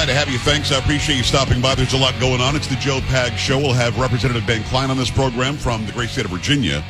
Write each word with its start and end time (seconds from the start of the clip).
Glad 0.00 0.06
to 0.06 0.14
have 0.14 0.30
you. 0.30 0.38
Thanks. 0.38 0.72
I 0.72 0.78
appreciate 0.78 1.16
you 1.16 1.22
stopping 1.22 1.60
by. 1.60 1.74
There's 1.74 1.92
a 1.92 1.98
lot 1.98 2.18
going 2.18 2.40
on. 2.40 2.56
It's 2.56 2.66
the 2.66 2.74
Joe 2.76 3.00
Pag 3.08 3.36
Show. 3.36 3.58
We'll 3.58 3.74
have 3.74 3.98
Representative 3.98 4.46
Ben 4.46 4.62
Cline 4.64 4.90
on 4.90 4.96
this 4.96 5.10
program 5.10 5.58
from 5.58 5.84
the 5.84 5.92
great 5.92 6.08
state 6.08 6.24
of 6.24 6.30
Virginia. 6.30 6.82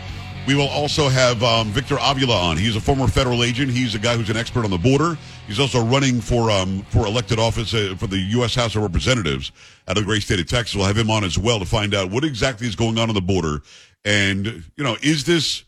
We 0.46 0.54
will 0.54 0.68
also 0.68 1.08
have 1.08 1.42
um, 1.42 1.70
Victor 1.70 1.98
Avila 2.00 2.40
on. 2.40 2.56
He's 2.56 2.76
a 2.76 2.80
former 2.80 3.08
federal 3.08 3.42
agent. 3.42 3.72
He's 3.72 3.96
a 3.96 3.98
guy 3.98 4.16
who's 4.16 4.30
an 4.30 4.36
expert 4.36 4.64
on 4.64 4.70
the 4.70 4.78
border. 4.78 5.18
He's 5.48 5.58
also 5.58 5.84
running 5.84 6.20
for 6.20 6.52
um, 6.52 6.82
for 6.90 7.04
elected 7.04 7.40
office 7.40 7.74
uh, 7.74 7.96
for 7.98 8.06
the 8.06 8.16
U.S. 8.16 8.54
House 8.54 8.76
of 8.76 8.82
Representatives 8.82 9.50
out 9.88 9.96
of 9.96 10.04
the 10.04 10.06
great 10.06 10.22
state 10.22 10.38
of 10.38 10.46
Texas. 10.46 10.76
We'll 10.76 10.86
have 10.86 10.96
him 10.96 11.10
on 11.10 11.24
as 11.24 11.36
well 11.36 11.58
to 11.58 11.66
find 11.66 11.96
out 11.96 12.12
what 12.12 12.22
exactly 12.22 12.68
is 12.68 12.76
going 12.76 12.96
on 12.96 13.08
on 13.08 13.16
the 13.16 13.20
border. 13.20 13.62
And 14.04 14.46
you 14.76 14.84
know, 14.84 14.96
is 15.02 15.24
this 15.24 15.64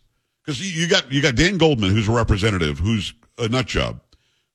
because 0.46 0.60
you 0.60 0.86
got 0.86 1.10
you 1.10 1.20
got 1.20 1.34
Dan 1.34 1.58
Goldman, 1.58 1.90
who's 1.90 2.06
a 2.06 2.12
representative, 2.12 2.78
who's 2.78 3.12
a 3.36 3.48
nut 3.48 3.66
job 3.66 3.98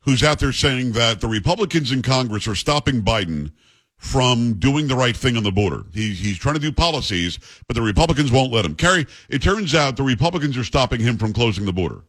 who's 0.07 0.23
out 0.23 0.39
there 0.39 0.53
saying 0.53 0.93
that 0.93 1.19
the 1.19 1.27
Republicans 1.27 1.91
in 1.91 2.01
Congress 2.01 2.47
are 2.47 2.55
stopping 2.55 3.01
Biden 3.01 3.51
from 3.97 4.53
doing 4.53 4.87
the 4.87 4.95
right 4.95 5.17
thing 5.17 5.35
on 5.35 5.43
the 5.43 5.51
border. 5.51 5.83
He's, 5.93 6.17
he's 6.19 6.37
trying 6.37 6.55
to 6.55 6.61
do 6.61 6.71
policies, 6.71 7.37
but 7.67 7.75
the 7.75 7.81
Republicans 7.81 8.31
won't 8.31 8.53
let 8.53 8.63
him. 8.63 8.73
Carrie, 8.73 9.05
it 9.27 9.41
turns 9.41 9.75
out 9.75 9.97
the 9.97 10.03
Republicans 10.03 10.55
are 10.57 10.63
stopping 10.63 11.01
him 11.01 11.17
from 11.17 11.33
closing 11.33 11.65
the 11.65 11.73
border. 11.73 12.03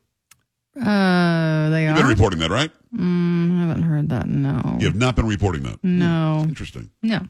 Uh, 0.81 1.71
they 1.71 1.87
You've 1.87 1.97
are. 1.97 2.03
been 2.03 2.07
reporting 2.07 2.39
that, 2.39 2.51
right? 2.51 2.71
Mm, 2.95 3.57
I 3.57 3.67
haven't 3.67 3.83
heard 3.83 4.09
that. 4.11 4.29
No. 4.29 4.77
You 4.79 4.87
have 4.87 4.95
not 4.95 5.17
been 5.17 5.27
reporting 5.27 5.65
that. 5.65 5.83
No. 5.83 6.45
Interesting. 6.47 6.91
No. 7.03 7.23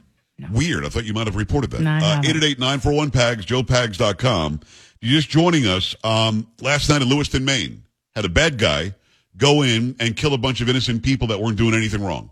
Weird. 0.52 0.84
I 0.84 0.90
thought 0.90 1.04
you 1.04 1.14
might 1.14 1.26
have 1.28 1.36
reported 1.36 1.70
that. 1.70 1.80
No, 1.80 1.92
uh, 1.92 2.22
haven't. 2.22 2.36
888-941-PAGS, 2.58 3.46
joepags.com. 3.46 4.60
You're 5.00 5.16
just 5.20 5.30
joining 5.30 5.66
us. 5.66 5.96
Um, 6.04 6.46
last 6.60 6.90
night 6.90 7.00
in 7.00 7.08
Lewiston, 7.08 7.46
Maine, 7.46 7.84
had 8.14 8.26
a 8.26 8.28
bad 8.28 8.58
guy 8.58 8.94
go 9.38 9.62
in 9.62 9.96
and 10.00 10.16
kill 10.16 10.34
a 10.34 10.38
bunch 10.38 10.60
of 10.60 10.68
innocent 10.68 11.02
people 11.02 11.28
that 11.28 11.40
weren't 11.40 11.56
doing 11.56 11.74
anything 11.74 12.02
wrong. 12.02 12.30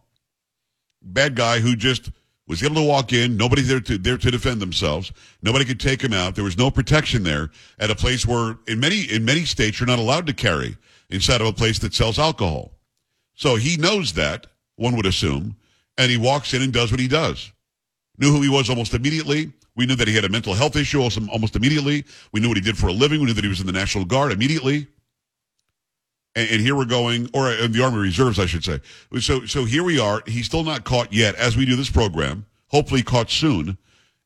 Bad 1.03 1.37
guy 1.37 1.61
who 1.61 1.77
just 1.77 2.11
was 2.49 2.63
able 2.63 2.77
to 2.77 2.83
walk 2.83 3.13
in. 3.13 3.37
Nobody 3.37 3.63
there 3.63 3.81
to 3.81 3.99
there 3.99 4.19
to 4.19 4.31
defend 4.31 4.61
themselves. 4.61 5.13
Nobody 5.43 5.65
could 5.65 5.81
take 5.81 6.03
him 6.03 6.13
out. 6.13 6.35
There 6.35 6.45
was 6.45 6.59
no 6.59 6.71
protection 6.71 7.23
there 7.23 7.51
at 7.79 7.91
a 7.91 7.95
place 7.95 8.27
where 8.27 8.59
in 8.67 8.81
many 8.81 9.03
in 9.03 9.25
many 9.25 9.45
states 9.45 9.81
you're 9.81 9.87
not 9.87 9.99
allowed 9.99 10.27
to 10.27 10.35
carry 10.35 10.77
inside 11.11 11.41
of 11.41 11.47
a 11.47 11.53
place 11.53 11.79
that 11.81 11.95
sells 11.95 12.19
alcohol. 12.19 12.73
So 13.35 13.57
he 13.57 13.77
knows 13.77 14.15
that, 14.15 14.47
one 14.77 14.97
would 14.97 15.07
assume, 15.07 15.57
and 15.99 16.11
he 16.11 16.17
walks 16.17 16.55
in 16.55 16.63
and 16.63 16.73
does 16.73 16.91
what 16.91 17.01
he 17.01 17.09
does. 17.09 17.53
Knew 18.19 18.33
who 18.33 18.43
he 18.43 18.49
was 18.49 18.71
almost 18.71 18.95
immediately. 18.95 19.53
We 19.77 19.85
knew 19.85 19.95
that 19.97 20.09
he 20.09 20.15
had 20.15 20.25
a 20.25 20.29
mental 20.31 20.55
health 20.55 20.75
issue 20.75 21.03
almost 21.03 21.55
immediately. 21.55 22.05
We 22.33 22.41
knew 22.41 22.49
what 22.49 22.57
he 22.57 22.63
did 22.63 22.79
for 22.79 22.89
a 22.89 22.93
living. 22.93 23.21
We 23.21 23.27
knew 23.27 23.35
that 23.35 23.45
he 23.45 23.49
was 23.49 23.61
in 23.61 23.67
the 23.67 23.73
National 23.73 24.07
Guard 24.07 24.33
immediately. 24.33 24.89
And, 26.37 26.51
and 26.51 26.61
here 26.61 26.77
we're 26.77 26.85
going, 26.85 27.29
or 27.35 27.51
in 27.51 27.73
the 27.73 27.83
Army 27.83 27.99
Reserves, 27.99 28.39
I 28.39 28.47
should 28.47 28.63
say. 28.63 28.81
So, 29.19 29.47
so 29.47 29.65
here 29.65 29.83
we 29.83 29.99
are. 29.99 30.23
He's 30.27 30.47
still 30.47 30.63
not 30.63 30.85
caught 30.85 31.13
yet 31.13 31.35
as 31.35 31.57
we 31.57 31.65
do 31.65 31.75
this 31.75 31.91
program, 31.91 32.47
hopefully 32.69 33.03
caught 33.03 33.31
soon. 33.31 33.79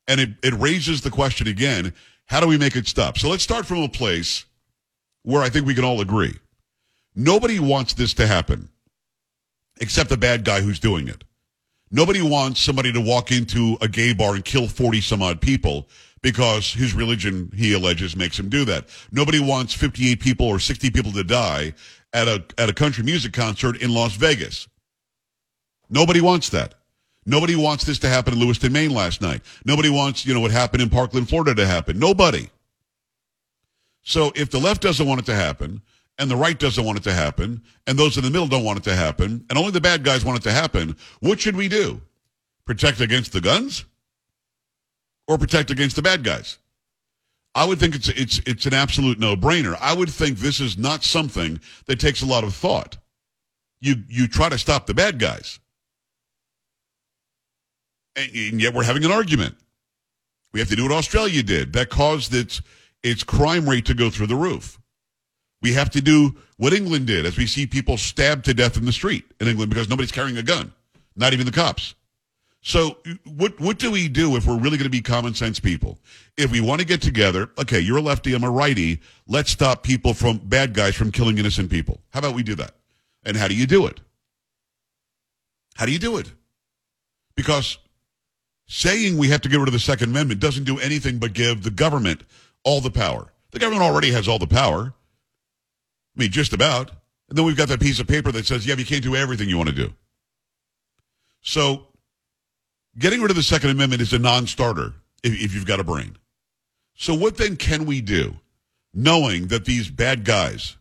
And 0.06 0.20
it, 0.20 0.30
it 0.42 0.52
raises 0.54 1.00
the 1.00 1.10
question 1.10 1.46
again, 1.46 1.94
how 2.26 2.40
do 2.40 2.46
we 2.46 2.58
make 2.58 2.76
it 2.76 2.86
stop? 2.86 3.16
So 3.16 3.28
let's 3.28 3.44
start 3.44 3.64
from 3.64 3.78
a 3.78 3.88
place 3.88 4.44
where 5.22 5.42
I 5.42 5.48
think 5.48 5.66
we 5.66 5.74
can 5.74 5.84
all 5.84 6.00
agree. 6.00 6.34
Nobody 7.14 7.58
wants 7.58 7.94
this 7.94 8.12
to 8.14 8.26
happen 8.26 8.68
except 9.80 10.10
the 10.10 10.16
bad 10.16 10.44
guy 10.44 10.60
who's 10.60 10.78
doing 10.78 11.08
it. 11.08 11.24
Nobody 11.90 12.22
wants 12.22 12.60
somebody 12.60 12.92
to 12.92 13.00
walk 13.00 13.32
into 13.32 13.76
a 13.80 13.88
gay 13.88 14.12
bar 14.12 14.34
and 14.34 14.44
kill 14.44 14.68
40 14.68 15.00
some 15.00 15.22
odd 15.22 15.40
people 15.40 15.88
because 16.22 16.72
his 16.72 16.94
religion, 16.94 17.50
he 17.54 17.72
alleges, 17.72 18.14
makes 18.14 18.38
him 18.38 18.48
do 18.48 18.64
that. 18.66 18.86
Nobody 19.10 19.40
wants 19.40 19.74
58 19.74 20.20
people 20.20 20.46
or 20.46 20.60
60 20.60 20.90
people 20.90 21.12
to 21.12 21.24
die 21.24 21.74
at 22.12 22.28
a, 22.28 22.44
at 22.58 22.68
a 22.68 22.74
country 22.74 23.04
music 23.04 23.32
concert 23.32 23.80
in 23.80 23.92
Las 23.92 24.16
Vegas. 24.16 24.68
Nobody 25.88 26.20
wants 26.20 26.48
that. 26.50 26.74
Nobody 27.26 27.54
wants 27.54 27.84
this 27.84 27.98
to 28.00 28.08
happen 28.08 28.32
in 28.34 28.40
Lewiston, 28.40 28.72
Maine 28.72 28.92
last 28.92 29.20
night. 29.20 29.42
Nobody 29.64 29.90
wants, 29.90 30.24
you 30.24 30.34
know, 30.34 30.40
what 30.40 30.50
happened 30.50 30.82
in 30.82 30.88
Parkland, 30.88 31.28
Florida 31.28 31.54
to 31.54 31.66
happen. 31.66 31.98
Nobody. 31.98 32.48
So 34.02 34.32
if 34.34 34.50
the 34.50 34.58
left 34.58 34.82
doesn't 34.82 35.06
want 35.06 35.20
it 35.20 35.26
to 35.26 35.34
happen, 35.34 35.82
and 36.18 36.30
the 36.30 36.36
right 36.36 36.58
doesn't 36.58 36.84
want 36.84 36.98
it 36.98 37.04
to 37.04 37.12
happen, 37.12 37.62
and 37.86 37.98
those 37.98 38.16
in 38.16 38.24
the 38.24 38.30
middle 38.30 38.46
don't 38.46 38.64
want 38.64 38.78
it 38.78 38.84
to 38.84 38.94
happen, 38.94 39.44
and 39.48 39.58
only 39.58 39.70
the 39.70 39.80
bad 39.80 40.04
guys 40.04 40.24
want 40.24 40.38
it 40.38 40.42
to 40.42 40.52
happen, 40.52 40.96
what 41.20 41.40
should 41.40 41.56
we 41.56 41.68
do? 41.68 42.00
Protect 42.64 43.00
against 43.00 43.32
the 43.32 43.40
guns? 43.40 43.84
Or 45.28 45.38
protect 45.38 45.70
against 45.70 45.96
the 45.96 46.02
bad 46.02 46.24
guys? 46.24 46.58
I 47.54 47.64
would 47.64 47.78
think 47.78 47.94
it's 47.94 48.08
it's 48.08 48.38
it's 48.46 48.66
an 48.66 48.74
absolute 48.74 49.18
no-brainer. 49.18 49.76
I 49.80 49.94
would 49.94 50.10
think 50.10 50.38
this 50.38 50.60
is 50.60 50.78
not 50.78 51.02
something 51.02 51.60
that 51.86 51.98
takes 51.98 52.22
a 52.22 52.26
lot 52.26 52.44
of 52.44 52.54
thought. 52.54 52.96
You 53.80 53.96
you 54.08 54.28
try 54.28 54.48
to 54.48 54.58
stop 54.58 54.86
the 54.86 54.94
bad 54.94 55.18
guys. 55.18 55.58
And, 58.16 58.30
and 58.34 58.60
yet 58.60 58.74
we're 58.74 58.84
having 58.84 59.04
an 59.04 59.10
argument. 59.10 59.56
We 60.52 60.60
have 60.60 60.68
to 60.68 60.76
do 60.76 60.84
what 60.84 60.92
Australia 60.92 61.42
did. 61.42 61.72
That 61.72 61.90
caused 61.90 62.34
its 62.34 62.62
its 63.02 63.24
crime 63.24 63.68
rate 63.68 63.86
to 63.86 63.94
go 63.94 64.10
through 64.10 64.28
the 64.28 64.36
roof. 64.36 64.78
We 65.62 65.72
have 65.74 65.90
to 65.90 66.00
do 66.00 66.36
what 66.56 66.72
England 66.72 67.06
did 67.06 67.26
as 67.26 67.36
we 67.36 67.46
see 67.46 67.66
people 67.66 67.96
stabbed 67.96 68.44
to 68.46 68.54
death 68.54 68.76
in 68.76 68.84
the 68.84 68.92
street 68.92 69.24
in 69.40 69.48
England 69.48 69.70
because 69.70 69.88
nobody's 69.88 70.12
carrying 70.12 70.38
a 70.38 70.42
gun, 70.42 70.72
not 71.16 71.32
even 71.32 71.46
the 71.46 71.52
cops. 71.52 71.94
So 72.62 72.98
what 73.24 73.58
what 73.58 73.78
do 73.78 73.90
we 73.90 74.08
do 74.08 74.36
if 74.36 74.46
we're 74.46 74.58
really 74.58 74.76
going 74.76 74.84
to 74.84 74.90
be 74.90 75.00
common 75.00 75.34
sense 75.34 75.58
people? 75.58 75.98
If 76.36 76.52
we 76.52 76.60
want 76.60 76.80
to 76.80 76.86
get 76.86 77.00
together, 77.00 77.50
okay, 77.58 77.80
you're 77.80 77.98
a 77.98 78.02
lefty, 78.02 78.34
I'm 78.34 78.44
a 78.44 78.50
righty, 78.50 79.00
let's 79.26 79.50
stop 79.50 79.82
people 79.82 80.12
from 80.12 80.38
bad 80.38 80.74
guys 80.74 80.94
from 80.94 81.10
killing 81.10 81.38
innocent 81.38 81.70
people. 81.70 82.00
How 82.10 82.18
about 82.18 82.34
we 82.34 82.42
do 82.42 82.54
that? 82.56 82.72
And 83.24 83.36
how 83.36 83.48
do 83.48 83.54
you 83.54 83.66
do 83.66 83.86
it? 83.86 84.00
How 85.76 85.86
do 85.86 85.92
you 85.92 85.98
do 85.98 86.18
it? 86.18 86.30
Because 87.34 87.78
saying 88.66 89.16
we 89.16 89.28
have 89.28 89.40
to 89.40 89.48
get 89.48 89.58
rid 89.58 89.68
of 89.68 89.72
the 89.72 89.80
Second 89.80 90.10
Amendment 90.10 90.40
doesn't 90.40 90.64
do 90.64 90.78
anything 90.78 91.18
but 91.18 91.32
give 91.32 91.62
the 91.62 91.70
government 91.70 92.22
all 92.62 92.82
the 92.82 92.90
power. 92.90 93.32
The 93.52 93.58
government 93.58 93.82
already 93.82 94.10
has 94.12 94.28
all 94.28 94.38
the 94.38 94.46
power. 94.46 94.92
I 96.16 96.20
mean, 96.20 96.30
just 96.30 96.52
about. 96.52 96.90
And 97.28 97.38
then 97.38 97.46
we've 97.46 97.56
got 97.56 97.68
that 97.68 97.80
piece 97.80 98.00
of 98.00 98.06
paper 98.06 98.30
that 98.32 98.44
says, 98.44 98.66
yeah, 98.66 98.74
you 98.74 98.84
can't 98.84 99.02
do 99.02 99.16
everything 99.16 99.48
you 99.48 99.56
want 99.56 99.70
to 99.70 99.74
do. 99.74 99.92
So 101.40 101.86
getting 102.98 103.20
rid 103.20 103.30
of 103.30 103.36
the 103.36 103.42
Second 103.42 103.70
Amendment 103.70 104.02
is 104.02 104.12
a 104.12 104.18
non-starter 104.18 104.94
if, 105.22 105.32
if 105.32 105.54
you've 105.54 105.66
got 105.66 105.80
a 105.80 105.84
brain. 105.84 106.16
So 106.94 107.14
what 107.14 107.36
then 107.36 107.56
can 107.56 107.86
we 107.86 108.00
do, 108.00 108.36
knowing 108.92 109.48
that 109.48 109.64
these 109.64 109.88
bad 109.88 110.24
guys, 110.24 110.76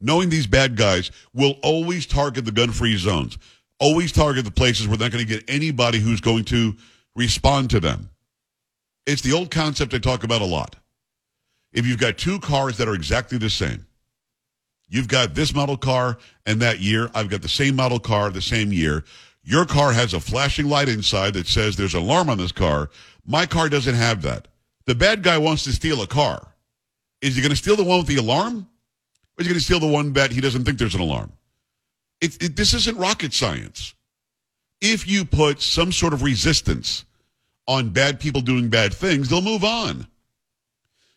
knowing 0.00 0.28
these 0.28 0.46
bad 0.46 0.76
guys 0.76 1.10
will 1.32 1.56
always 1.62 2.04
target 2.04 2.44
the 2.44 2.52
gun-free 2.52 2.96
zones, 2.96 3.38
always 3.80 4.12
target 4.12 4.44
the 4.44 4.50
places 4.50 4.86
where 4.86 4.96
they're 4.96 5.08
not 5.08 5.12
going 5.12 5.26
to 5.26 5.32
get 5.32 5.44
anybody 5.48 5.98
who's 5.98 6.20
going 6.20 6.44
to 6.44 6.74
respond 7.16 7.70
to 7.70 7.80
them. 7.80 8.10
It's 9.06 9.22
the 9.22 9.32
old 9.32 9.50
concept 9.50 9.94
I 9.94 9.98
talk 9.98 10.24
about 10.24 10.42
a 10.42 10.46
lot. 10.46 10.76
If 11.72 11.86
you've 11.86 11.98
got 11.98 12.18
two 12.18 12.38
cars 12.38 12.76
that 12.78 12.88
are 12.88 12.94
exactly 12.94 13.38
the 13.38 13.50
same, 13.50 13.86
you've 14.88 15.08
got 15.08 15.34
this 15.34 15.54
model 15.54 15.76
car 15.76 16.18
and 16.46 16.60
that 16.62 16.80
year, 16.80 17.10
I've 17.14 17.28
got 17.28 17.42
the 17.42 17.48
same 17.48 17.76
model 17.76 17.98
car 17.98 18.30
the 18.30 18.42
same 18.42 18.72
year. 18.72 19.04
Your 19.44 19.66
car 19.66 19.92
has 19.92 20.14
a 20.14 20.20
flashing 20.20 20.68
light 20.68 20.88
inside 20.88 21.34
that 21.34 21.46
says 21.46 21.76
there's 21.76 21.94
an 21.94 22.00
alarm 22.00 22.30
on 22.30 22.38
this 22.38 22.52
car. 22.52 22.90
My 23.26 23.44
car 23.44 23.68
doesn't 23.68 23.94
have 23.94 24.22
that. 24.22 24.48
The 24.86 24.94
bad 24.94 25.22
guy 25.22 25.38
wants 25.38 25.64
to 25.64 25.72
steal 25.72 26.02
a 26.02 26.06
car. 26.06 26.48
Is 27.20 27.36
he 27.36 27.42
going 27.42 27.50
to 27.50 27.56
steal 27.56 27.76
the 27.76 27.84
one 27.84 27.98
with 27.98 28.06
the 28.06 28.16
alarm? 28.16 28.66
Or 29.36 29.40
is 29.40 29.46
he 29.46 29.52
going 29.52 29.58
to 29.58 29.64
steal 29.64 29.80
the 29.80 29.86
one 29.86 30.12
that 30.14 30.30
he 30.30 30.40
doesn't 30.40 30.64
think 30.64 30.78
there's 30.78 30.94
an 30.94 31.00
alarm? 31.00 31.32
It, 32.20 32.42
it, 32.42 32.56
this 32.56 32.74
isn't 32.74 32.96
rocket 32.96 33.32
science. 33.32 33.94
If 34.80 35.06
you 35.06 35.24
put 35.24 35.60
some 35.60 35.92
sort 35.92 36.12
of 36.12 36.22
resistance 36.22 37.04
on 37.66 37.90
bad 37.90 38.20
people 38.20 38.40
doing 38.40 38.68
bad 38.68 38.92
things, 38.94 39.28
they'll 39.28 39.42
move 39.42 39.64
on. 39.64 40.06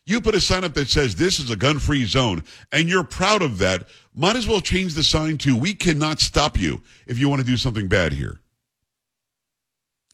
You 0.06 0.22
put 0.22 0.34
a 0.34 0.40
sign 0.40 0.64
up 0.64 0.72
that 0.74 0.88
says 0.88 1.14
this 1.14 1.38
is 1.38 1.50
a 1.50 1.56
gun 1.56 1.78
free 1.78 2.06
zone 2.06 2.42
and 2.72 2.88
you're 2.88 3.04
proud 3.04 3.42
of 3.42 3.58
that, 3.58 3.88
might 4.18 4.34
as 4.34 4.48
well 4.48 4.60
change 4.60 4.94
the 4.94 5.04
sign 5.04 5.38
to 5.38 5.56
we 5.56 5.72
cannot 5.72 6.20
stop 6.20 6.58
you 6.58 6.82
if 7.06 7.18
you 7.18 7.28
want 7.28 7.40
to 7.40 7.46
do 7.46 7.56
something 7.56 7.86
bad 7.86 8.12
here. 8.12 8.40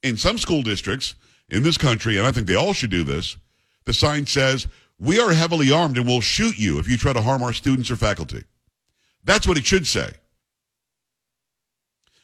In 0.03 0.19
some 0.19 0.37
school 0.37 0.63
districts 0.63 1.15
in 1.49 1.63
this 1.63 1.79
country, 1.79 2.19
and 2.19 2.27
I 2.27 2.31
think 2.31 2.47
they 2.47 2.55
all 2.55 2.75
should 2.75 2.91
do 2.91 3.03
this, 3.03 3.39
the 3.87 3.95
sign 3.95 4.27
says 4.27 4.69
we 4.99 5.19
are 5.19 5.33
heavily 5.33 5.73
armed 5.73 5.97
and 5.97 6.07
will 6.07 6.21
shoot 6.21 6.59
you 6.59 6.79
if 6.79 6.87
you 6.87 6.99
try 6.99 7.15
to 7.15 7.23
harm 7.23 7.43
our 7.43 7.55
students 7.55 7.91
or 7.91 7.97
faculty. 7.97 8.45
That's 9.25 9.49
what 9.49 9.57
it 9.57 9.65
should 9.65 9.87
say. 9.87 10.11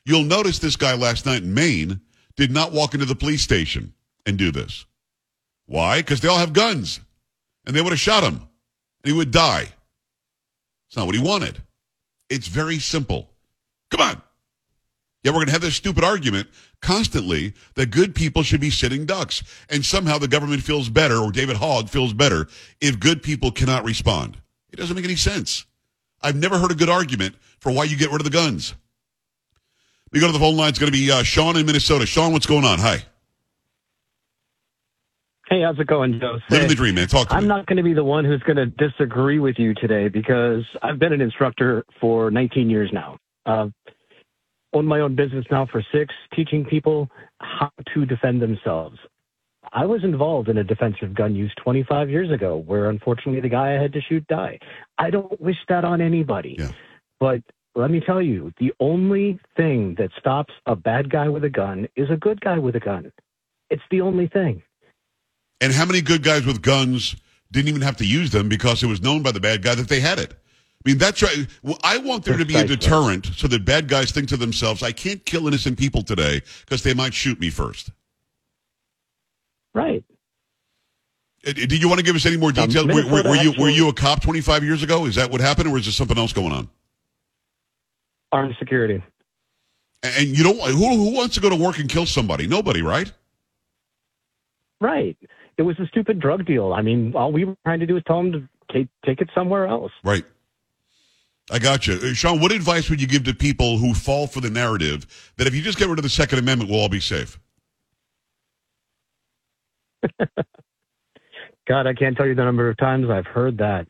You'll 0.05 0.25
notice 0.25 0.59
this 0.59 0.77
guy 0.77 0.95
last 0.95 1.25
night 1.25 1.43
in 1.43 1.55
Maine 1.55 2.03
did 2.37 2.51
not 2.51 2.73
walk 2.73 2.93
into 2.93 3.07
the 3.07 3.15
police 3.15 3.43
station 3.43 3.95
and 4.27 4.37
do 4.37 4.51
this. 4.51 4.85
Why? 5.65 6.01
Because 6.01 6.21
they 6.21 6.29
all 6.29 6.39
have 6.39 6.53
guns 6.53 7.01
and 7.65 7.75
they 7.75 7.81
would 7.81 7.93
have 7.93 8.01
shot 8.01 8.23
him 8.23 8.35
and 8.35 9.13
he 9.13 9.13
would 9.13 9.31
die. 9.31 9.69
It's 10.89 10.97
not 10.97 11.07
what 11.07 11.15
he 11.15 11.23
wanted. 11.23 11.63
It's 12.31 12.47
very 12.47 12.79
simple. 12.79 13.29
Come 13.91 14.01
on. 14.01 14.23
Yeah, 15.23 15.33
we're 15.33 15.39
going 15.39 15.47
to 15.47 15.53
have 15.53 15.61
this 15.61 15.77
stupid 15.77 16.03
argument 16.03 16.49
constantly 16.81 17.53
that 17.75 17.91
good 17.91 18.15
people 18.15 18.43
should 18.43 18.61
be 18.61 18.71
sitting 18.71 19.05
ducks. 19.05 19.43
And 19.69 19.85
somehow 19.85 20.17
the 20.17 20.29
government 20.29 20.63
feels 20.63 20.89
better 20.89 21.17
or 21.17 21.31
David 21.31 21.57
Hogg 21.57 21.91
feels 21.91 22.15
better 22.15 22.49
if 22.81 22.99
good 22.99 23.23
people 23.23 23.51
cannot 23.51 23.85
respond. 23.85 24.39
It 24.73 24.77
doesn't 24.77 24.97
make 24.97 25.05
any 25.05 25.17
sense. 25.17 25.67
I've 26.23 26.37
never 26.37 26.59
heard 26.59 26.71
a 26.71 26.75
good 26.75 26.89
argument 26.89 27.35
for 27.59 27.71
why 27.73 27.85
you 27.85 27.99
get 27.99 28.11
rid 28.11 28.21
of 28.21 28.25
the 28.25 28.31
guns. 28.31 28.75
We 30.13 30.21
go 30.21 30.27
to 30.27 30.33
the 30.33 30.39
phone 30.39 30.57
line. 30.57 30.71
It's 30.71 30.79
going 30.79 30.93
to 30.93 30.99
be 30.99 31.11
uh, 31.11 31.23
Sean 31.23 31.57
in 31.57 31.67
Minnesota. 31.67 32.07
Sean, 32.07 32.33
what's 32.33 32.47
going 32.47 32.65
on? 32.65 32.79
Hi. 32.79 33.05
Hey, 35.51 35.63
how's 35.63 35.81
it 35.81 35.89
going, 35.89 36.21
Joe? 36.21 36.39
Living 36.49 36.69
the 36.69 36.77
dream, 36.77 36.95
man. 36.95 37.09
Talk 37.09 37.29
to 37.29 37.35
I'm 37.35 37.43
me. 37.43 37.49
not 37.49 37.67
going 37.67 37.77
to 37.77 37.83
be 37.83 37.93
the 37.93 38.05
one 38.05 38.25
who's 38.25 38.41
going 38.43 38.57
to 38.57 38.67
disagree 38.67 39.41
with 39.41 39.57
you 39.59 39.75
today 39.75 40.07
because 40.07 40.63
I've 40.81 41.01
been 41.01 41.13
an 41.13 41.21
instructor 41.21 41.85
for 42.01 42.31
19 42.31 42.71
years 42.71 42.89
now. 42.93 43.19
Uh, 43.45 43.67
own 44.73 44.87
my 44.87 45.01
own 45.01 45.17
business 45.17 45.45
now 45.51 45.67
for 45.67 45.85
six, 45.93 46.15
teaching 46.37 46.65
people 46.65 47.11
how 47.41 47.73
to 47.93 48.07
defend 48.07 48.41
themselves. 48.41 48.97
I 49.73 49.87
was 49.87 50.05
involved 50.05 50.49
in 50.49 50.59
a 50.59 50.65
defensive 50.65 51.15
gun 51.15 51.35
use 51.35 51.53
25 51.65 52.09
years 52.09 52.31
ago 52.31 52.57
where 52.57 52.89
unfortunately 52.89 53.41
the 53.41 53.49
guy 53.49 53.75
I 53.77 53.83
had 53.83 53.93
to 53.95 54.01
shoot 54.01 54.25
died. 54.29 54.63
I 54.99 55.11
don't 55.11 55.41
wish 55.41 55.59
that 55.69 55.85
on 55.85 56.01
anybody. 56.01 56.55
Yeah. 56.61 56.71
But 57.19 57.43
let 57.75 57.91
me 57.91 58.01
tell 58.01 58.23
you, 58.23 58.53
the 58.61 58.73
only 58.79 59.41
thing 59.57 59.97
that 59.99 60.11
stops 60.17 60.55
a 60.67 60.77
bad 60.77 61.11
guy 61.11 61.29
with 61.29 61.43
a 61.43 61.51
gun 61.51 61.89
is 61.97 62.09
a 62.09 62.17
good 62.17 62.41
guy 62.41 62.59
with 62.59 62.77
a 62.77 62.81
gun. 62.81 63.11
It's 63.69 63.83
the 63.91 64.01
only 64.01 64.29
thing. 64.29 64.63
And 65.61 65.73
how 65.73 65.85
many 65.85 66.01
good 66.01 66.23
guys 66.23 66.47
with 66.47 66.63
guns 66.63 67.17
didn't 67.53 67.69
even 67.69 67.83
have 67.83 67.97
to 67.99 68.07
use 68.07 68.31
them 68.31 68.49
because 68.49 68.83
it 68.83 68.87
was 68.87 69.03
known 69.03 69.23
by 69.23 69.33
the 69.33 69.41
bad 69.41 69.63
guy 69.63 69.75
that 69.75 69.89
they 69.89 70.01
had 70.01 70.19
it? 70.19 70.33
I 70.33 70.89
mean, 70.89 70.97
that's 70.99 71.23
right. 71.23 71.47
Well, 71.63 71.79
I 71.85 71.99
want 71.99 72.25
there 72.25 72.39
to 72.39 72.47
be 72.47 72.57
a 72.57 72.67
deterrent 72.67 73.27
so 73.37 73.47
that 73.49 73.67
bad 73.67 73.87
guys 73.87 74.13
think 74.13 74.29
to 74.29 74.39
themselves, 74.39 74.83
I 74.83 74.93
can't 74.93 75.23
kill 75.27 75.47
innocent 75.47 75.79
people 75.79 76.03
today 76.03 76.41
because 76.61 76.83
they 76.83 76.95
might 76.95 77.13
shoot 77.13 77.39
me 77.39 77.51
first. 77.51 77.91
Right. 79.75 80.03
Uh, 81.47 81.53
Did 81.53 81.73
you 81.81 81.89
want 81.89 81.99
to 81.99 82.05
give 82.05 82.17
us 82.17 82.25
any 82.25 82.39
more 82.39 82.49
Um, 82.49 82.55
details? 82.55 82.87
were, 82.87 83.05
were, 83.07 83.23
were 83.23 83.37
you 83.37 83.53
were 83.59 83.69
you 83.69 83.89
a 83.89 83.93
cop 83.93 84.23
25 84.23 84.65
years 84.65 84.83
ago? 84.83 85.05
Is 85.05 85.15
that 85.17 85.31
what 85.31 85.41
happened, 85.43 85.69
or 85.69 85.77
is 85.79 85.85
there 85.85 85.93
something 85.93 86.17
else 86.19 86.33
going 86.33 86.53
on? 86.53 86.69
Armed 88.33 88.57
security. 88.59 89.03
And 90.03 90.15
and 90.17 90.37
you 90.37 90.43
don't. 90.45 90.59
Who 90.61 90.89
who 90.97 91.15
wants 91.15 91.35
to 91.35 91.41
go 91.43 91.51
to 91.51 91.57
work 91.57 91.79
and 91.79 91.89
kill 91.89 92.07
somebody? 92.07 92.47
Nobody, 92.47 92.81
right? 92.83 93.13
Right. 94.81 95.17
It 95.61 95.65
was 95.65 95.79
a 95.79 95.87
stupid 95.89 96.19
drug 96.21 96.47
deal. 96.47 96.73
I 96.73 96.81
mean, 96.81 97.13
all 97.15 97.33
we 97.33 97.45
were 97.45 97.55
trying 97.67 97.81
to 97.81 97.87
do 97.87 97.93
was 97.93 98.03
tell 98.07 98.17
them 98.23 98.33
to 98.33 98.49
take, 98.73 98.89
take 99.05 99.21
it 99.21 99.29
somewhere 99.35 99.67
else. 99.67 99.93
Right. 100.03 100.25
I 101.51 101.59
got 101.59 101.87
you, 101.87 101.97
Uh, 102.03 102.15
Sean. 102.15 102.41
What 102.41 102.51
advice 102.51 102.89
would 102.89 102.99
you 102.99 103.07
give 103.07 103.25
to 103.25 103.35
people 103.35 103.77
who 103.77 103.93
fall 103.93 104.27
for 104.27 104.41
the 104.41 104.49
narrative 104.49 105.33
that 105.37 105.47
if 105.47 105.55
you 105.55 105.61
just 105.61 105.77
get 105.77 105.89
rid 105.91 105.99
of 105.99 106.03
the 106.03 106.09
Second 106.09 106.39
Amendment, 106.39 106.71
we'll 106.71 106.81
all 106.81 106.89
be 106.89 106.99
safe? 106.99 107.39
God, 111.69 111.87
I 111.87 111.93
can't 111.93 112.17
tell 112.17 112.25
you 112.27 112.35
the 112.35 112.43
number 112.45 112.71
of 112.71 112.79
times 112.79 113.11
I've 113.11 113.27
heard 113.27 113.59
that. 113.59 113.87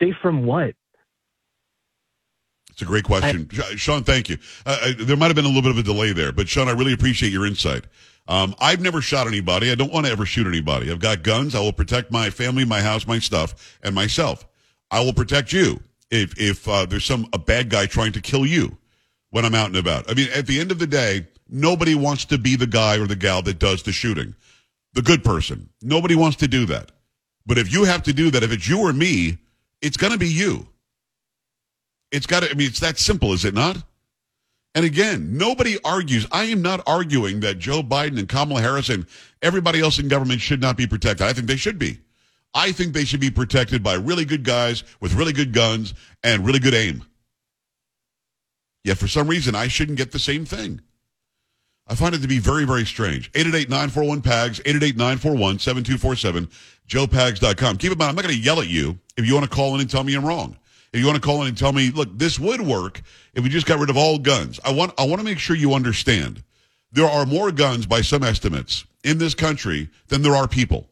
Safe 0.00 0.16
from 0.20 0.44
what? 0.44 0.74
It's 2.70 2.82
a 2.82 2.84
great 2.84 3.04
question, 3.04 3.48
Sh- 3.52 3.76
Sean. 3.76 4.02
Thank 4.02 4.28
you. 4.28 4.38
Uh, 4.66 4.76
uh, 4.82 4.92
there 4.98 5.16
might 5.16 5.26
have 5.28 5.36
been 5.36 5.44
a 5.44 5.48
little 5.48 5.62
bit 5.62 5.70
of 5.70 5.78
a 5.78 5.84
delay 5.84 6.12
there, 6.12 6.32
but 6.32 6.48
Sean, 6.48 6.66
I 6.66 6.72
really 6.72 6.92
appreciate 6.92 7.30
your 7.32 7.46
insight. 7.46 7.84
Um, 8.26 8.54
I've 8.58 8.80
never 8.80 9.02
shot 9.02 9.26
anybody. 9.26 9.70
I 9.70 9.74
don't 9.74 9.92
want 9.92 10.06
to 10.06 10.12
ever 10.12 10.24
shoot 10.24 10.46
anybody. 10.46 10.90
I've 10.90 11.00
got 11.00 11.22
guns. 11.22 11.54
I 11.54 11.60
will 11.60 11.72
protect 11.72 12.10
my 12.10 12.30
family, 12.30 12.64
my 12.64 12.80
house, 12.80 13.06
my 13.06 13.18
stuff, 13.18 13.78
and 13.82 13.94
myself. 13.94 14.46
I 14.90 15.00
will 15.04 15.12
protect 15.12 15.52
you 15.52 15.80
if 16.10 16.38
if 16.38 16.66
uh, 16.68 16.86
there's 16.86 17.04
some 17.04 17.26
a 17.32 17.38
bad 17.38 17.68
guy 17.68 17.86
trying 17.86 18.12
to 18.12 18.20
kill 18.20 18.46
you 18.46 18.78
when 19.30 19.44
I'm 19.44 19.54
out 19.54 19.66
and 19.66 19.76
about. 19.76 20.10
I 20.10 20.14
mean, 20.14 20.28
at 20.34 20.46
the 20.46 20.60
end 20.60 20.70
of 20.70 20.78
the 20.78 20.86
day, 20.86 21.26
nobody 21.48 21.94
wants 21.94 22.24
to 22.26 22.38
be 22.38 22.56
the 22.56 22.66
guy 22.66 22.98
or 22.98 23.06
the 23.06 23.16
gal 23.16 23.42
that 23.42 23.58
does 23.58 23.82
the 23.82 23.92
shooting, 23.92 24.34
the 24.94 25.02
good 25.02 25.24
person. 25.24 25.68
Nobody 25.82 26.14
wants 26.14 26.36
to 26.38 26.48
do 26.48 26.66
that. 26.66 26.92
But 27.46 27.58
if 27.58 27.72
you 27.72 27.84
have 27.84 28.04
to 28.04 28.12
do 28.12 28.30
that, 28.30 28.42
if 28.42 28.52
it's 28.52 28.68
you 28.68 28.80
or 28.80 28.92
me, 28.92 29.38
it's 29.82 29.96
going 29.96 30.12
to 30.12 30.18
be 30.18 30.28
you. 30.28 30.66
It's 32.10 32.26
got 32.26 32.42
to, 32.42 32.50
I 32.50 32.54
mean, 32.54 32.68
it's 32.68 32.80
that 32.80 32.98
simple, 32.98 33.32
is 33.32 33.44
it 33.44 33.54
not? 33.54 33.76
And 34.74 34.84
again, 34.84 35.36
nobody 35.38 35.78
argues. 35.84 36.26
I 36.32 36.44
am 36.44 36.60
not 36.60 36.82
arguing 36.86 37.40
that 37.40 37.60
Joe 37.60 37.82
Biden 37.82 38.18
and 38.18 38.28
Kamala 38.28 38.60
Harris 38.60 38.88
and 38.88 39.06
everybody 39.40 39.80
else 39.80 39.98
in 39.98 40.08
government 40.08 40.40
should 40.40 40.60
not 40.60 40.76
be 40.76 40.86
protected. 40.86 41.26
I 41.26 41.32
think 41.32 41.46
they 41.46 41.56
should 41.56 41.78
be. 41.78 42.00
I 42.54 42.72
think 42.72 42.92
they 42.92 43.04
should 43.04 43.20
be 43.20 43.30
protected 43.30 43.82
by 43.82 43.94
really 43.94 44.24
good 44.24 44.44
guys 44.44 44.84
with 45.00 45.14
really 45.14 45.32
good 45.32 45.52
guns 45.52 45.94
and 46.22 46.44
really 46.44 46.58
good 46.58 46.74
aim. 46.74 47.04
Yet 48.84 48.98
for 48.98 49.08
some 49.08 49.28
reason, 49.28 49.54
I 49.54 49.68
shouldn't 49.68 49.98
get 49.98 50.12
the 50.12 50.18
same 50.18 50.44
thing. 50.44 50.80
I 51.86 51.94
find 51.94 52.14
it 52.14 52.22
to 52.22 52.28
be 52.28 52.38
very, 52.38 52.64
very 52.64 52.84
strange. 52.86 53.30
888-941-PAGS, 53.32 54.60
888-941-7247, 54.60 56.50
joepags.com. 56.88 57.76
Keep 57.76 57.92
in 57.92 57.98
mind, 57.98 58.10
I'm 58.10 58.16
not 58.16 58.22
going 58.22 58.34
to 58.34 58.40
yell 58.40 58.60
at 58.60 58.68
you 58.68 58.98
if 59.16 59.26
you 59.26 59.34
want 59.34 59.44
to 59.44 59.54
call 59.54 59.74
in 59.74 59.80
and 59.80 59.90
tell 59.90 60.02
me 60.04 60.14
I'm 60.14 60.24
wrong. 60.24 60.56
If 60.94 61.00
you 61.00 61.06
want 61.06 61.20
to 61.20 61.26
call 61.26 61.42
in 61.42 61.48
and 61.48 61.58
tell 61.58 61.72
me, 61.72 61.90
look, 61.90 62.16
this 62.16 62.38
would 62.38 62.60
work 62.60 63.02
if 63.34 63.42
we 63.42 63.50
just 63.50 63.66
got 63.66 63.80
rid 63.80 63.90
of 63.90 63.96
all 63.96 64.16
guns. 64.16 64.60
I 64.64 64.72
want, 64.72 64.94
I 64.96 65.04
want 65.04 65.18
to 65.18 65.24
make 65.24 65.40
sure 65.40 65.56
you 65.56 65.74
understand. 65.74 66.44
There 66.92 67.08
are 67.08 67.26
more 67.26 67.50
guns 67.50 67.84
by 67.84 68.00
some 68.00 68.22
estimates 68.22 68.84
in 69.02 69.18
this 69.18 69.34
country 69.34 69.90
than 70.06 70.22
there 70.22 70.36
are 70.36 70.46
people. 70.46 70.88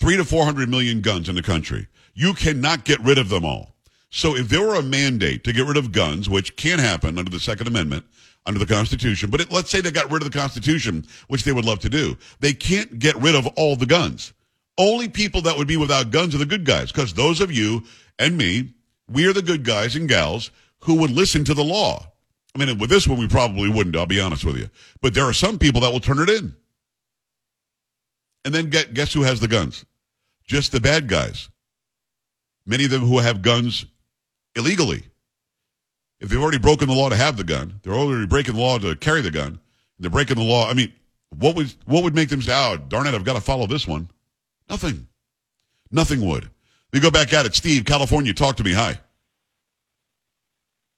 Three 0.00 0.16
to 0.16 0.24
400 0.24 0.68
million 0.68 1.00
guns 1.00 1.28
in 1.28 1.36
the 1.36 1.44
country. 1.44 1.86
You 2.12 2.34
cannot 2.34 2.84
get 2.84 2.98
rid 3.04 3.18
of 3.18 3.28
them 3.28 3.44
all. 3.44 3.76
So 4.10 4.34
if 4.34 4.48
there 4.48 4.66
were 4.66 4.74
a 4.74 4.82
mandate 4.82 5.44
to 5.44 5.52
get 5.52 5.66
rid 5.66 5.76
of 5.76 5.92
guns, 5.92 6.28
which 6.28 6.56
can 6.56 6.80
happen 6.80 7.18
under 7.18 7.30
the 7.30 7.38
Second 7.38 7.68
Amendment, 7.68 8.04
under 8.46 8.58
the 8.58 8.66
Constitution, 8.66 9.30
but 9.30 9.42
it, 9.42 9.52
let's 9.52 9.70
say 9.70 9.80
they 9.80 9.92
got 9.92 10.10
rid 10.10 10.22
of 10.22 10.32
the 10.32 10.36
Constitution, 10.36 11.06
which 11.28 11.44
they 11.44 11.52
would 11.52 11.64
love 11.64 11.78
to 11.78 11.88
do, 11.88 12.16
they 12.40 12.52
can't 12.52 12.98
get 12.98 13.14
rid 13.14 13.36
of 13.36 13.46
all 13.54 13.76
the 13.76 13.86
guns. 13.86 14.32
Only 14.76 15.08
people 15.08 15.42
that 15.42 15.56
would 15.56 15.68
be 15.68 15.76
without 15.76 16.10
guns 16.10 16.34
are 16.34 16.38
the 16.38 16.46
good 16.46 16.64
guys, 16.64 16.90
because 16.90 17.14
those 17.14 17.40
of 17.40 17.52
you 17.52 17.84
and 18.18 18.36
me, 18.36 18.74
we 19.08 19.26
are 19.26 19.32
the 19.32 19.42
good 19.42 19.64
guys 19.64 19.94
and 19.94 20.08
gals 20.08 20.50
who 20.80 20.94
would 21.00 21.10
listen 21.10 21.44
to 21.44 21.54
the 21.54 21.64
law. 21.64 22.06
I 22.54 22.64
mean, 22.64 22.78
with 22.78 22.90
this 22.90 23.06
one, 23.06 23.18
we 23.18 23.28
probably 23.28 23.68
wouldn't, 23.68 23.96
I'll 23.96 24.06
be 24.06 24.20
honest 24.20 24.44
with 24.44 24.56
you. 24.56 24.68
But 25.00 25.14
there 25.14 25.24
are 25.24 25.32
some 25.32 25.58
people 25.58 25.80
that 25.82 25.92
will 25.92 26.00
turn 26.00 26.20
it 26.20 26.28
in. 26.28 26.54
And 28.44 28.54
then 28.54 28.70
get, 28.70 28.94
guess 28.94 29.12
who 29.12 29.22
has 29.22 29.40
the 29.40 29.48
guns? 29.48 29.84
Just 30.46 30.72
the 30.72 30.80
bad 30.80 31.08
guys. 31.08 31.48
Many 32.66 32.84
of 32.84 32.90
them 32.90 33.02
who 33.02 33.18
have 33.18 33.42
guns 33.42 33.86
illegally. 34.54 35.04
If 36.20 36.28
they've 36.28 36.40
already 36.40 36.58
broken 36.58 36.88
the 36.88 36.94
law 36.94 37.08
to 37.08 37.16
have 37.16 37.36
the 37.36 37.44
gun, 37.44 37.80
they're 37.82 37.94
already 37.94 38.26
breaking 38.26 38.54
the 38.54 38.60
law 38.60 38.78
to 38.78 38.94
carry 38.96 39.20
the 39.20 39.30
gun. 39.30 39.58
They're 39.98 40.10
breaking 40.10 40.36
the 40.36 40.42
law. 40.42 40.68
I 40.68 40.74
mean, 40.74 40.92
what 41.38 41.56
would 41.56 41.74
what 41.86 42.02
would 42.02 42.14
make 42.14 42.28
them 42.28 42.42
say, 42.42 42.52
"Oh, 42.54 42.76
darn 42.76 43.06
it, 43.06 43.14
I've 43.14 43.24
got 43.24 43.34
to 43.34 43.40
follow 43.40 43.66
this 43.66 43.86
one"? 43.86 44.08
Nothing. 44.68 45.08
Nothing 45.90 46.26
would. 46.26 46.50
We 46.92 47.00
go 47.00 47.10
back 47.10 47.32
at 47.32 47.46
it. 47.46 47.54
Steve, 47.54 47.84
California, 47.84 48.32
talk 48.32 48.56
to 48.56 48.64
me. 48.64 48.72
Hi. 48.72 48.98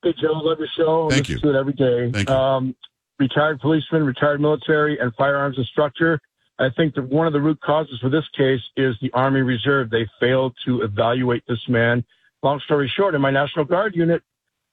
Hey, 0.03 0.15
Joe. 0.21 0.33
Love 0.35 0.59
your 0.59 0.69
show. 0.77 1.09
Thank 1.11 1.29
you. 1.29 1.39
to 1.39 1.51
it 1.51 1.57
every 1.57 1.73
day. 1.73 2.11
Thank 2.13 2.29
you. 2.29 2.35
Um, 2.35 2.77
retired 3.19 3.61
policeman, 3.61 4.05
retired 4.05 4.41
military, 4.41 4.99
and 4.99 5.15
firearms 5.15 5.59
instructor. 5.59 6.21
I 6.59 6.69
think 6.77 6.95
that 6.95 7.09
one 7.09 7.27
of 7.27 7.33
the 7.33 7.41
root 7.41 7.61
causes 7.61 7.99
for 8.01 8.09
this 8.09 8.25
case 8.37 8.61
is 8.77 8.95
the 9.03 9.11
Army 9.13 9.41
Reserve. 9.41 9.91
They 9.91 10.07
failed 10.21 10.55
to 10.65 10.83
evaluate 10.83 11.45
this 11.47 11.61
man. 11.69 12.05
Long 12.43 12.61
story 12.61 12.91
short, 12.95 13.15
in 13.15 13.21
my 13.21 13.31
National 13.31 13.65
Guard 13.65 13.95
unit, 13.95 14.23